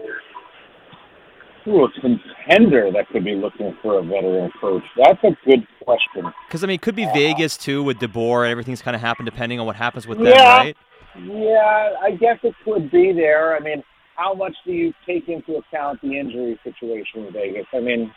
[1.65, 4.83] Ooh, a contender that could be looking for a veteran coach.
[4.97, 6.31] That's a good question.
[6.47, 8.49] Because I mean, it could be uh, Vegas too with DeBoer.
[8.49, 10.75] Everything's kind of happened depending on what happens with them, right?
[11.15, 13.55] Yeah, I guess it could be there.
[13.55, 13.83] I mean,
[14.15, 17.65] how much do you take into account the injury situation in Vegas?
[17.73, 18.11] I mean,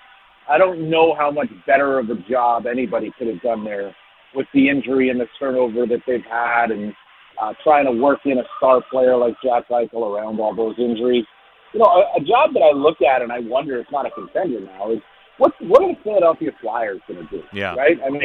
[0.48, 3.94] I don't know how much better of a job anybody could have done there
[4.34, 6.92] with the injury and the turnover that they've had and
[7.40, 11.24] uh, trying to work in a star player like Jack Eichel around all those injuries.
[11.72, 14.10] You know, a, a job that I look at and I wonder it's not a
[14.10, 15.00] contender now is
[15.38, 17.42] what what are the Philadelphia Flyers going to do?
[17.52, 17.74] Yeah.
[17.74, 17.98] Right?
[18.06, 18.22] I mean,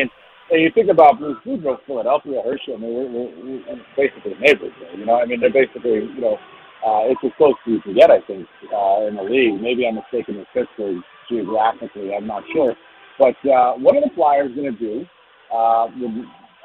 [0.51, 2.73] and you think about Bruce Boudreau, Philadelphia, Hershey.
[2.73, 4.95] I mean, we're, we're, we're basically neighbors there.
[4.99, 6.37] You know, I mean, they're basically you know
[6.85, 9.61] uh, it's as close as you can get, I think, uh, in the league.
[9.61, 12.13] Maybe I'm mistaken with Pittsburgh geographically.
[12.13, 12.75] I'm not sure.
[13.19, 15.05] But uh, what are the Flyers going to do
[15.53, 15.85] uh,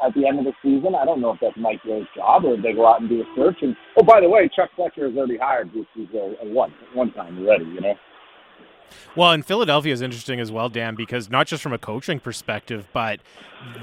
[0.07, 0.95] at the end of the season?
[0.95, 3.21] I don't know if that's Mike Yeo's job or if they go out and do
[3.21, 3.59] a search.
[3.61, 7.13] And oh, by the way, Chuck Fletcher has already hired Bruce a, a one one
[7.13, 7.65] time already.
[7.65, 7.95] You know.
[9.15, 12.87] Well, and Philadelphia is interesting as well, Dan, because not just from a coaching perspective,
[12.93, 13.21] but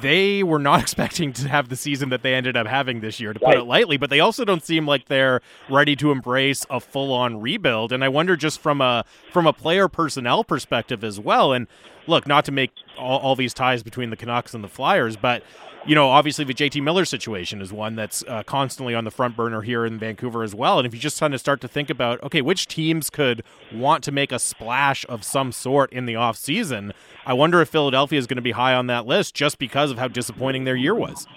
[0.02, 3.34] they were not expecting to have the season that they ended up having this year,
[3.34, 3.98] to put it lightly.
[3.98, 7.92] But they also don't seem like they're ready to embrace a full-on rebuild.
[7.92, 11.54] And I wonder, just from a from a player personnel perspective as well.
[11.54, 11.68] And
[12.08, 15.44] look, not to make all, all these ties between the Canucks and the Flyers, but
[15.86, 19.36] you know, obviously the JT Miller situation is one that's uh, constantly on the front
[19.36, 20.80] burner here in Vancouver as well.
[20.80, 23.44] And if you just kind of start to think about, okay, which teams could
[23.74, 26.94] want to make a splash of some sort in the off season,
[27.26, 29.98] I wonder if Philadelphia is going to be high on that list just because of
[29.98, 31.28] how disappointing their year was.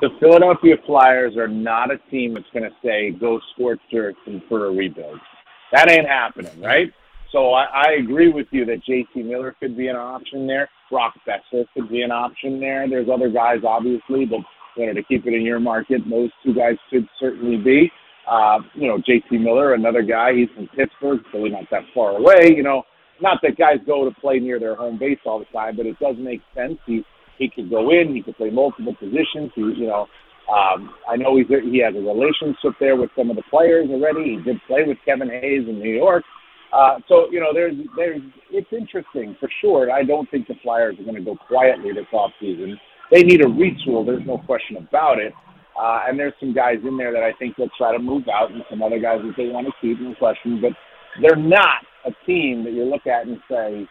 [0.00, 4.66] The Philadelphia Flyers are not a team that's going to say go sports and for
[4.66, 5.18] a rebuild.
[5.72, 6.92] That ain't happening, right?
[7.36, 9.22] So I, I agree with you that J.T.
[9.22, 10.70] Miller could be an option there.
[10.90, 12.88] Brock Boeser could be an option there.
[12.88, 14.40] There's other guys, obviously, but
[14.76, 17.92] you know, to keep it in your market, those two guys could certainly be.
[18.26, 19.36] Uh, you know, J.T.
[19.36, 20.30] Miller, another guy.
[20.34, 22.54] He's from Pittsburgh, so he's not that far away.
[22.56, 22.84] You know,
[23.20, 25.98] not that guys go to play near their home base all the time, but it
[25.98, 26.78] does make sense.
[26.86, 27.04] He
[27.38, 28.14] he could go in.
[28.14, 29.52] He could play multiple positions.
[29.54, 30.06] He, you know,
[30.48, 34.36] um, I know he's he has a relationship there with some of the players already.
[34.36, 36.24] He did play with Kevin Hayes in New York.
[36.72, 39.90] Uh, so you know, there's there's it's interesting for sure.
[39.90, 42.78] I don't think the Flyers are going to go quietly this off season.
[43.12, 44.04] They need a retool.
[44.04, 45.32] There's no question about it.
[45.80, 48.50] Uh, and there's some guys in there that I think they'll try to move out,
[48.50, 50.60] and some other guys that they want to keep, no question.
[50.60, 50.72] But
[51.20, 53.86] they're not a team that you look at and say,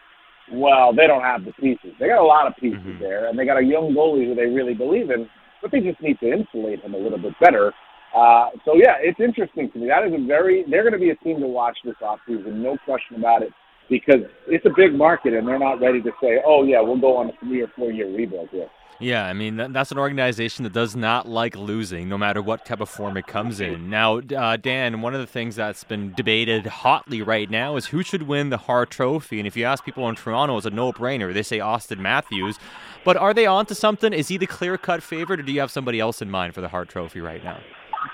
[0.52, 1.94] well, they don't have the pieces.
[1.98, 3.02] They got a lot of pieces mm-hmm.
[3.02, 5.28] there, and they got a young goalie who they really believe in,
[5.62, 7.72] but they just need to insulate him a little bit better.
[8.16, 9.88] Uh, so yeah, it's interesting to me.
[9.88, 12.78] That is a very they're going to be a team to watch this offseason, no
[12.86, 13.50] question about it,
[13.90, 17.18] because it's a big market, and they're not ready to say, oh yeah, we'll go
[17.18, 18.68] on a three or four year rebuild here.
[18.98, 22.80] Yeah, I mean that's an organization that does not like losing, no matter what type
[22.80, 23.90] of form it comes in.
[23.90, 28.02] Now, uh, Dan, one of the things that's been debated hotly right now is who
[28.02, 29.38] should win the Hart Trophy.
[29.38, 31.34] And if you ask people in Toronto, it's a no-brainer.
[31.34, 32.58] They say Auston Matthews.
[33.04, 34.14] But are they on to something?
[34.14, 36.68] Is he the clear-cut favorite, or do you have somebody else in mind for the
[36.68, 37.60] Hart Trophy right now?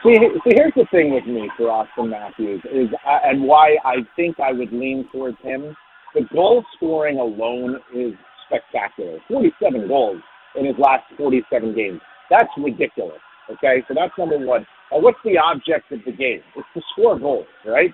[0.05, 3.97] See, see, here's the thing with me for Auston Matthews is, uh, and why I
[4.17, 5.77] think I would lean towards him.
[6.15, 8.13] The goal scoring alone is
[8.47, 9.19] spectacular.
[9.29, 10.21] 47 goals
[10.59, 12.01] in his last 47 games.
[12.31, 13.21] That's ridiculous.
[13.51, 14.67] Okay, so that's number one.
[14.91, 16.41] Now, what's the object of the game?
[16.57, 17.91] It's to score goals, right?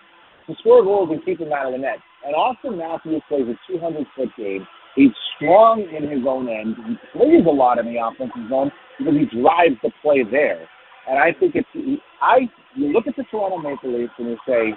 [0.47, 1.99] To score goals and keep them out of the net.
[2.25, 4.67] And Auston Matthews plays a 200 foot game.
[4.97, 6.77] He's strong in his own end.
[6.87, 10.67] He plays a lot in the offensive zone because he drives the play there.
[11.09, 12.41] And I think it's I
[12.77, 14.73] you look at the Toronto Maple Leafs and you say,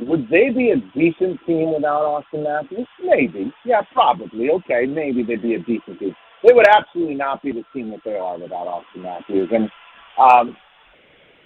[0.00, 2.88] would they be a decent team without Auston Matthews?
[3.04, 3.52] Maybe.
[3.64, 4.48] Yeah, probably.
[4.50, 8.00] Okay, maybe they'd be a decent team they would absolutely not be the team that
[8.04, 9.48] they are without Auston Matthews.
[9.52, 9.64] And
[10.18, 10.56] um,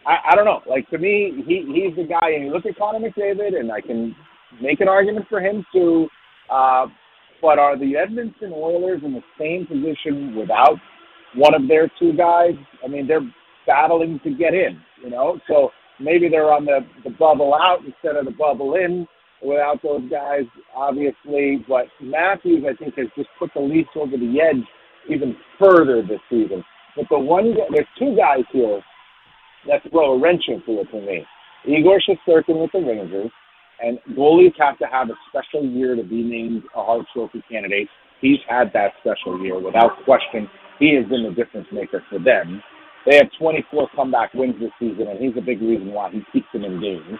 [0.07, 0.61] I, I don't know.
[0.69, 2.31] Like to me, he he's the guy.
[2.31, 4.15] And you look at Connor McDavid, and I can
[4.63, 6.09] make an argument for him too.
[6.51, 6.87] Uh,
[7.43, 10.77] but are the Edmonton Oilers in the same position without
[11.35, 12.55] one of their two guys?
[12.85, 13.29] I mean, they're
[13.67, 14.81] battling to get in.
[15.03, 19.07] You know, so maybe they're on the the bubble out instead of the bubble in
[19.43, 20.45] without those guys,
[20.75, 21.65] obviously.
[21.69, 24.65] But Matthews, I think, has just put the Leafs over the edge
[25.11, 26.65] even further this season.
[26.97, 28.81] But the one, there's two guys here
[29.69, 31.25] that throw a wrench into it for me.
[31.67, 33.31] Igor Shesterkin with the Rangers,
[33.83, 37.89] and goalies have to have a special year to be named a Hart Trophy candidate.
[38.21, 40.49] He's had that special year without question.
[40.79, 42.63] He has been the difference maker for them.
[43.07, 46.47] They have 24 comeback wins this season, and he's a big reason why he keeps
[46.53, 47.19] them in games.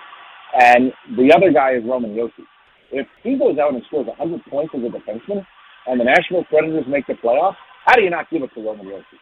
[0.59, 2.45] And the other guy is Roman Josi.
[2.93, 5.45] If he goes out and scores 100 points as a defenseman,
[5.87, 8.87] and the Nashville Predators make the playoffs, how do you not give it to Roman
[8.87, 9.19] Josi?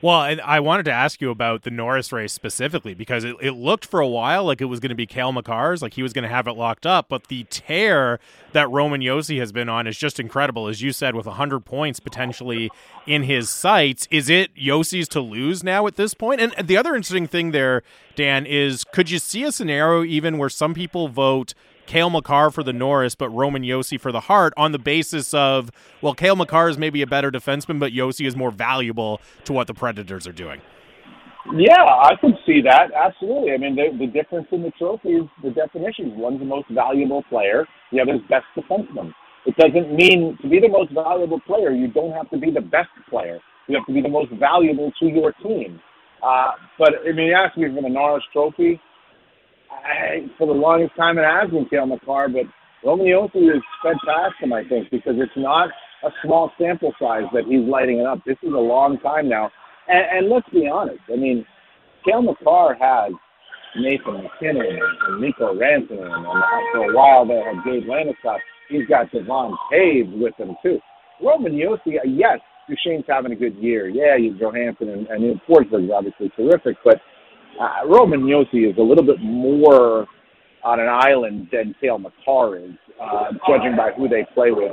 [0.00, 3.52] Well, and I wanted to ask you about the Norris race specifically because it, it
[3.52, 6.12] looked for a while like it was going to be Cale Makar's, like he was
[6.12, 7.08] going to have it locked up.
[7.08, 8.20] But the tear
[8.52, 10.68] that Roman Josi has been on is just incredible.
[10.68, 12.70] As you said, with 100 points potentially
[13.06, 16.40] in his sights, is it Josi's to lose now at this point?
[16.40, 17.82] And the other interesting thing there,
[18.14, 21.54] Dan, is could you see a scenario even where some people vote
[21.88, 25.70] Cale Makar for the Norris, but Roman Josi for the Hart on the basis of,
[26.02, 29.66] well, Cale Makar is maybe a better defenseman, but Josi is more valuable to what
[29.66, 30.60] the Predators are doing.
[31.56, 32.92] Yeah, I can see that.
[32.94, 33.52] Absolutely.
[33.52, 36.18] I mean, the, the difference in the trophies, the definition.
[36.18, 39.14] One's the most valuable player, the other's best defenseman.
[39.46, 42.60] It doesn't mean to be the most valuable player, you don't have to be the
[42.60, 43.40] best player.
[43.66, 45.80] You have to be the most valuable to your team.
[46.22, 48.78] Uh, but I mean, you ask me for the Norris Trophy.
[49.70, 52.44] I, for the longest time it has been Cale Makar, but
[52.84, 55.70] Roman Josi has sped past him, I think, because it's not
[56.04, 58.20] a small sample size that he's lighting it up.
[58.24, 59.50] This is a long time now.
[59.88, 61.44] And, and let's be honest, I mean,
[62.04, 63.12] Cale Makar has
[63.76, 68.38] Nathan MacKinnon and Nico Rantanen, and for a while they had Gabe Landeskog.
[68.68, 70.78] He's got Devon Toews with him, too.
[71.22, 72.38] Roman Josi, uh, yes,
[72.68, 73.88] Duchene's having a good year.
[73.88, 77.00] Yeah, he's Johansen, and, and Forsberg's obviously terrific, but–
[77.60, 80.06] uh, Roman Josi is a little bit more
[80.64, 84.72] on an island than Cale Makar is, uh, judging by who they play with.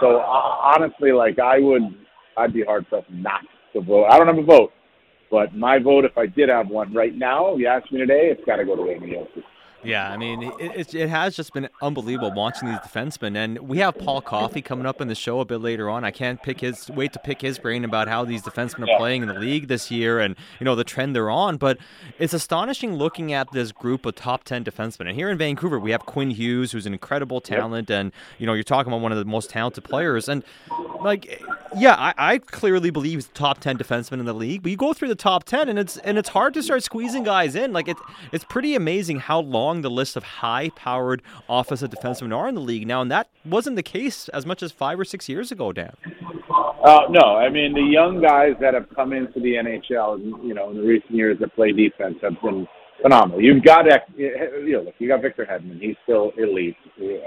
[0.00, 1.82] So uh, honestly, like I would,
[2.36, 3.40] I'd be hard pressed not
[3.74, 4.06] to vote.
[4.06, 4.72] I don't have a vote,
[5.30, 8.30] but my vote, if I did have one right now, if you ask me today,
[8.32, 9.42] it's got to go to Roman Josi.
[9.88, 13.78] Yeah, I mean, it, it, it, has just been unbelievable watching these defensemen, and we
[13.78, 16.04] have Paul Coffey coming up in the show a bit later on.
[16.04, 19.22] I can't pick his wait to pick his brain about how these defensemen are playing
[19.22, 21.56] in the league this year, and you know the trend they're on.
[21.56, 21.78] But
[22.18, 25.08] it's astonishing looking at this group of top ten defensemen.
[25.08, 28.52] And here in Vancouver, we have Quinn Hughes, who's an incredible talent, and you know
[28.52, 30.28] you're talking about one of the most talented players.
[30.28, 30.44] And
[31.00, 31.42] like,
[31.78, 34.62] yeah, I, I clearly believe he's the top ten defenseman in the league.
[34.62, 37.22] But you go through the top ten, and it's and it's hard to start squeezing
[37.22, 37.72] guys in.
[37.72, 37.96] Like it,
[38.32, 42.86] it's pretty amazing how long the list of high-powered offensive defensemen are in the league
[42.86, 45.92] now, and that wasn't the case as much as five or six years ago, Dan.
[46.84, 50.70] Uh, no, I mean the young guys that have come into the NHL, you know,
[50.70, 52.66] in the recent years that play defense have been
[53.02, 53.40] phenomenal.
[53.40, 53.84] You've got,
[54.16, 55.80] you know, look, you got Victor Hedman.
[55.80, 56.76] He's still elite.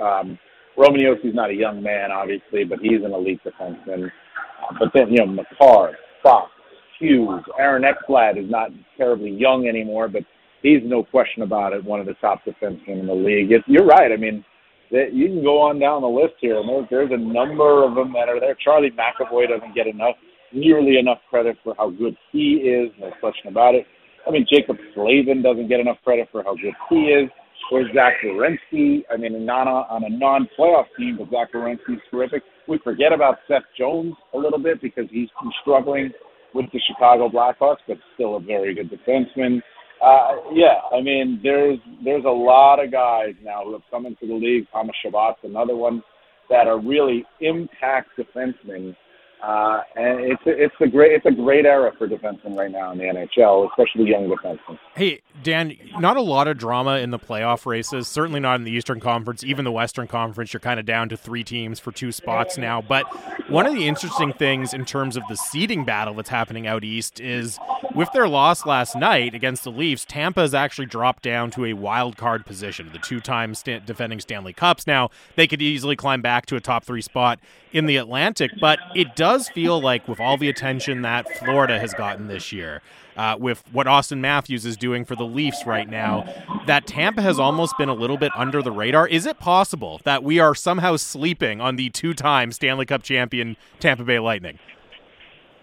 [0.01, 0.37] Um,
[0.77, 4.05] Roman Josi's not a young man, obviously, but he's an elite defenseman.
[4.05, 6.51] Uh, but then, you know, Makar, Fox,
[6.99, 10.23] Hughes, Aaron Ekblad is not terribly young anymore, but
[10.61, 13.51] he's no question about it, one of the top defensemen in the league.
[13.51, 14.11] It, you're right.
[14.11, 14.43] I mean,
[14.91, 17.95] that you can go on down the list here, and there's, there's a number of
[17.95, 18.55] them that are there.
[18.63, 20.15] Charlie McAvoy doesn't get enough,
[20.53, 22.91] nearly enough credit for how good he is.
[22.99, 23.85] No question about it.
[24.27, 27.29] I mean, Jaccob Slavin doesn't get enough credit for how good he is.
[27.71, 29.03] Or Zach Werenski.
[29.09, 32.43] I mean, not on a non-playoff team, but Zach Werenski's terrific.
[32.67, 36.11] We forget about Seth Jones a little bit because he's been struggling
[36.53, 39.61] with the Chicago Blackhawks, but still a very good defenseman.
[40.01, 44.25] Uh, yeah, I mean, there's there's a lot of guys now who have come into
[44.25, 44.65] the league.
[44.71, 46.01] Thomas Chabot's another one
[46.49, 48.95] that are really impact defensemen
[49.41, 52.91] uh, and it's a, it's a great it's a great era for defensemen right now
[52.91, 54.77] in the NHL, especially young defensemen.
[54.95, 58.07] Hey Dan, not a lot of drama in the playoff races.
[58.07, 60.53] Certainly not in the Eastern Conference, even the Western Conference.
[60.53, 62.81] You're kind of down to three teams for two spots now.
[62.81, 63.05] But
[63.49, 67.19] one of the interesting things in terms of the seeding battle that's happening out east
[67.19, 67.57] is
[67.95, 71.73] with their loss last night against the Leafs, Tampa has actually dropped down to a
[71.73, 72.89] wild card position.
[72.93, 73.53] The two-time
[73.85, 74.85] defending Stanley Cups.
[74.85, 77.39] Now they could easily climb back to a top three spot
[77.71, 81.79] in the Atlantic, but it does does feel like, with all the attention that Florida
[81.79, 82.81] has gotten this year,
[83.15, 86.25] uh, with what Auston Matthews is doing for the Leafs right now,
[86.67, 89.07] that Tampa has almost been a little bit under the radar.
[89.07, 93.55] Is it possible that we are somehow sleeping on the two time Stanley Cup champion
[93.79, 94.59] Tampa Bay Lightning?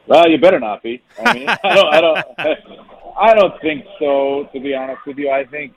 [0.07, 1.03] Well, you better not be.
[1.23, 2.27] I mean, I don't, I don't,
[3.21, 4.49] I don't think so.
[4.55, 5.75] To be honest with you, I think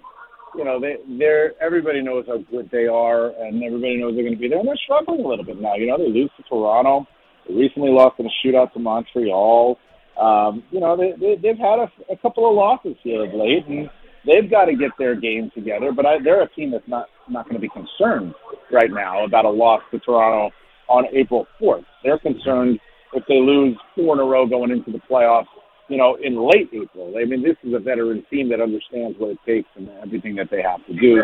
[0.55, 4.35] you know, they they're everybody knows how good they are, and everybody knows they're going
[4.35, 5.75] to be there, and they're struggling a little bit now.
[5.75, 7.05] You know, they lose to Toronto.
[7.49, 9.77] Recently lost in a shootout to Montreal.
[10.19, 13.65] Um, you know, they, they, they've had a, a couple of losses here of late,
[13.67, 13.89] and
[14.25, 15.91] they've got to get their game together.
[15.95, 18.33] But I, they're a team that's not not going to be concerned
[18.71, 20.53] right now about a loss to Toronto
[20.89, 21.85] on April 4th.
[22.03, 22.79] They're concerned
[23.13, 25.45] if they lose four in a row going into the playoffs
[25.91, 27.13] you know, in late April.
[27.19, 30.47] I mean, this is a veteran team that understands what it takes and everything that
[30.49, 31.21] they have to do.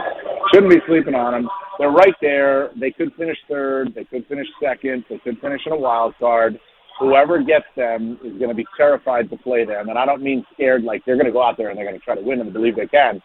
[0.54, 1.50] Shouldn't be sleeping on them.
[1.80, 2.72] They're right there.
[2.78, 3.96] They could finish third.
[3.96, 5.06] They could finish second.
[5.10, 6.60] They could finish in a wild card.
[7.00, 9.88] Whoever gets them is going to be terrified to play them.
[9.88, 11.98] And I don't mean scared like they're going to go out there and they're going
[11.98, 13.22] to try to win and believe they can,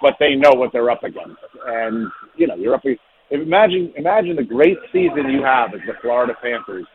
[0.00, 1.36] but they know what they're up against.
[1.66, 5.92] And, you know, you're up against, imagine, imagine the great season you have as the
[6.00, 6.86] Florida Panthers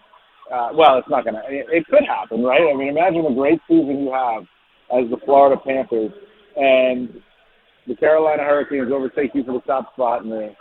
[0.53, 1.41] uh, well, it's not going to.
[1.47, 2.61] It, it could happen, right?
[2.61, 4.43] I mean, imagine the great season you have
[4.91, 6.11] as the Florida Panthers,
[6.55, 7.21] and
[7.87, 10.53] the Carolina Hurricanes overtake you for the top spot, and the,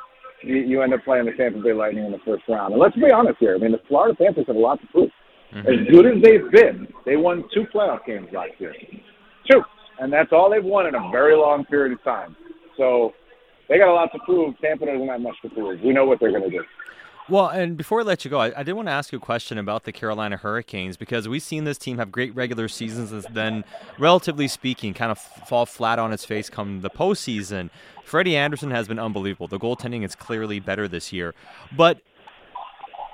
[0.42, 2.72] you, you end up playing the Tampa Bay Lightning in the first round.
[2.72, 3.56] And let's be honest here.
[3.56, 5.10] I mean, the Florida Panthers have a lot to prove.
[5.54, 5.68] Mm-hmm.
[5.68, 8.72] As good as they've been, they won two playoff games last year.
[9.50, 9.62] Two.
[9.98, 12.36] And that's all they've won in a very long period of time.
[12.76, 13.12] So
[13.68, 14.54] they got a lot to prove.
[14.62, 15.80] Tampa doesn't have much to prove.
[15.82, 16.64] We know what they're going to do.
[17.30, 19.20] Well, and before I let you go, I, I, did want to ask you a
[19.20, 23.24] question about the Carolina Hurricanes because we've seen this team have great regular seasons and
[23.32, 23.62] then,
[24.00, 27.70] relatively speaking, kind of fall flat on its face come the postseason.
[28.04, 29.46] Freddie Andersen has been unbelievable.
[29.46, 31.32] The goaltending is clearly better this year.
[31.70, 32.00] But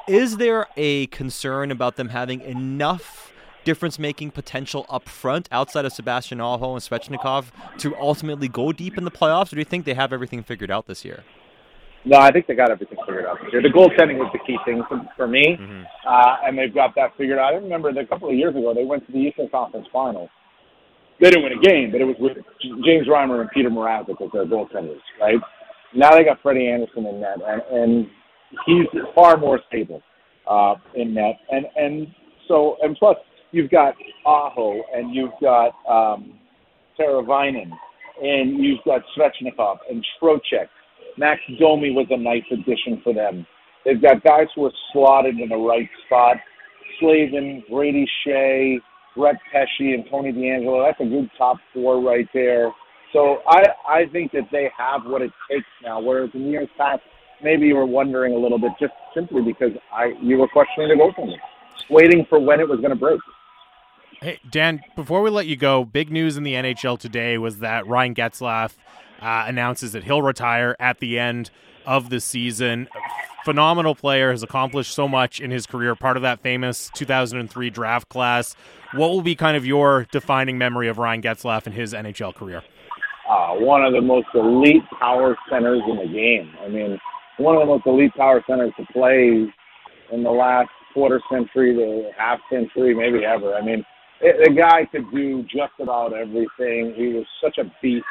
[0.08, 5.92] is there a concern about them having enough difference making potential up front outside of
[5.92, 7.48] Sebastian Aho and Svechnikov
[7.80, 10.70] to ultimately go deep in the playoffs, or do you think they have everything figured
[10.70, 11.22] out this year?
[12.06, 13.62] No, I think they got everything figured out this year.
[13.62, 14.80] The goaltending was the key thing
[15.16, 15.82] for, me, mm-hmm.
[16.06, 17.52] uh, and they've got that figured out.
[17.52, 20.30] I remember a couple of years ago they went to the Eastern Conference Finals.
[21.20, 24.30] They didn't win a game, but it was with James Reimer and Petr Mrazek as
[24.32, 25.40] their goaltenders, right?
[25.96, 28.06] Now they got Freddie Andersen in net, and, and
[28.66, 30.00] he's far more stable
[30.48, 32.06] uh, in net, and and
[32.46, 33.16] so and plus
[33.50, 33.94] you've got
[34.24, 36.38] Aho and you've got um,
[37.00, 37.70] Teravainen,
[38.22, 40.68] and you've got Svechnikov and Trocheck
[41.18, 43.46] Max Domi was a nice addition for them.
[43.84, 46.36] They've got guys who are slotted in the right spot.
[46.98, 48.78] Slavin, Brady Skjei,
[49.16, 50.86] Brett Pesce, and Tony DeAngelo.
[50.86, 52.72] That's a good top four right there.
[53.12, 56.00] So I I think that they have what it takes now.
[56.00, 57.02] Whereas in years past,
[57.42, 60.94] maybe you were wondering a little bit just simply because I you were questioning the
[60.94, 61.38] goaltending,
[61.90, 63.20] waiting for when it was going to break.
[64.20, 67.86] Hey, Dan, before we let you go, big news in the NHL today was that
[67.86, 68.74] Ryan Getzlaf
[69.20, 71.50] uh, announces that he'll retire at the end
[71.84, 72.88] of the season.
[73.44, 78.08] Phenomenal player, has accomplished so much in his career, part of that famous 2003 draft
[78.08, 78.56] class.
[78.92, 82.62] What will be kind of your defining memory of Ryan Getzlaf and his NHL career?
[83.30, 86.52] Uh, one of the most elite power centers in the game.
[86.60, 86.98] I mean,
[87.38, 89.46] one of the most elite power centers to play
[90.12, 93.54] in the last quarter century to half century, maybe ever.
[93.54, 93.84] I mean,
[94.20, 96.94] the guy could do just about everything.
[96.96, 98.04] He was such a beast.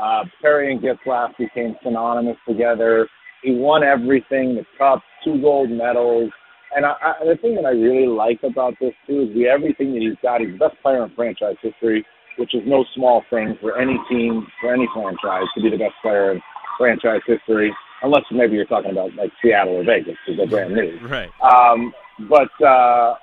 [0.00, 3.08] Uh, Perry and Getzlaf became synonymous together.
[3.42, 6.30] He won everything, the cup, two gold medals.
[6.74, 9.94] And I, I, the thing that I really like about this, too, is the everything
[9.94, 10.40] that he's got.
[10.40, 12.04] He's the best player in franchise history,
[12.38, 15.94] which is no small thing for any team, for any franchise to be the best
[16.02, 16.42] player in
[16.76, 17.72] franchise history,
[18.02, 20.98] unless maybe you're talking about like Seattle or Vegas because they're brand new.
[21.08, 21.30] Right.
[21.40, 21.94] Um,
[22.28, 23.14] but uh,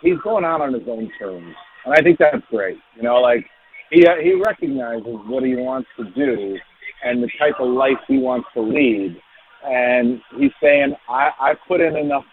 [0.00, 2.78] he's going out on his own terms, and I think that's great.
[2.96, 3.46] You know, like
[3.92, 6.56] he uh, he recognizes what he wants to do
[7.04, 9.16] and the type of life he wants to lead,
[9.64, 12.24] and he's saying, I I put in enough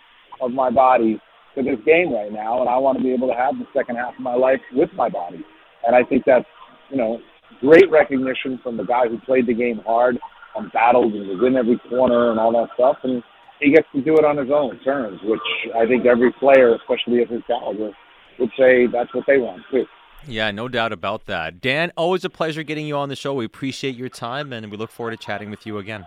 [0.41, 1.19] of my body
[1.55, 3.97] to this game right now, and I want to be able to have the second
[3.97, 5.43] half of my life with my body,
[5.85, 6.45] and I think that's
[6.89, 7.19] you know
[7.59, 10.17] great recognition from the guy who played the game hard
[10.55, 13.21] and battled and was in every corner and all that stuff, and
[13.59, 17.21] he gets to do it on his own terms, which I think every player, especially
[17.21, 17.91] of his caliber,
[18.39, 19.83] would say that's what they want too.
[20.27, 21.61] Yeah, no doubt about that.
[21.61, 23.33] Dan, always a pleasure getting you on the show.
[23.33, 26.05] We appreciate your time, and we look forward to chatting with you again.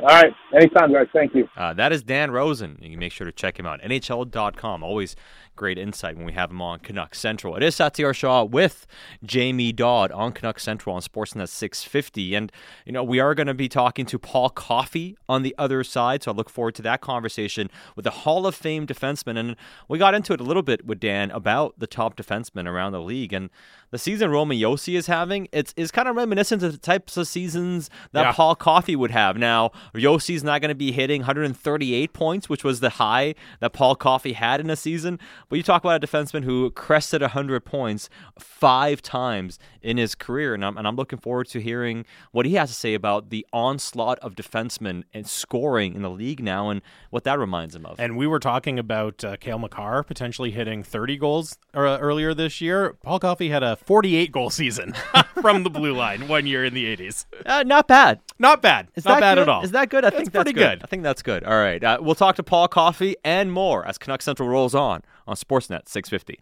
[0.00, 0.32] All right.
[0.54, 1.08] Anytime, guys.
[1.12, 1.48] Thank you.
[1.56, 2.78] Uh, that is Dan Rosen.
[2.80, 3.80] You can make sure to check him out.
[3.82, 4.84] NHL.com.
[4.84, 5.16] Always
[5.58, 7.56] great insight when we have him on Canuck Central.
[7.56, 8.86] It is Satiar Shah with
[9.24, 12.36] Jamie Dodd on Canuck Central on Sportsnet 650.
[12.36, 12.52] And,
[12.86, 16.22] you know, we are going to be talking to Paul Coffey on the other side.
[16.22, 19.36] So I look forward to that conversation with the Hall of Fame defenseman.
[19.36, 19.56] And
[19.88, 23.02] we got into it a little bit with Dan about the top defensemen around the
[23.02, 23.32] league.
[23.32, 23.50] And
[23.90, 27.26] the season Roman Josi is having, it's, is kind of reminiscent of the types of
[27.26, 28.32] seasons that yeah.
[28.32, 29.36] Paul Coffey would have.
[29.36, 33.96] Now, Josi's not going to be hitting 138 points, which was the high that Paul
[33.96, 35.18] Coffey had in a season.
[35.48, 40.52] But you talk about a defenseman who crested 100 points five times in his career,
[40.52, 43.46] and I'm, and I'm looking forward to hearing what he has to say about the
[43.52, 47.98] onslaught of defensemen and scoring in the league now and what that reminds him of.
[47.98, 52.60] And we were talking about uh, Cale Makar potentially hitting 30 goals uh, earlier this
[52.60, 52.96] year.
[53.02, 54.94] Paul Coffey had a 48 goal season
[55.40, 57.24] from the blue line one year in the 80s.
[57.46, 58.20] Uh, not bad.
[58.38, 58.88] Not bad.
[58.96, 59.42] Is not bad good?
[59.42, 59.62] at all.
[59.62, 60.04] Is that good?
[60.04, 60.80] I think that's, pretty good.
[60.80, 60.82] good.
[60.82, 61.44] I think that's good.
[61.44, 61.82] All right.
[61.82, 65.88] Uh, we'll talk to Paul Coffey and more as Canuck Central rolls on on Sportsnet
[65.88, 66.40] 650.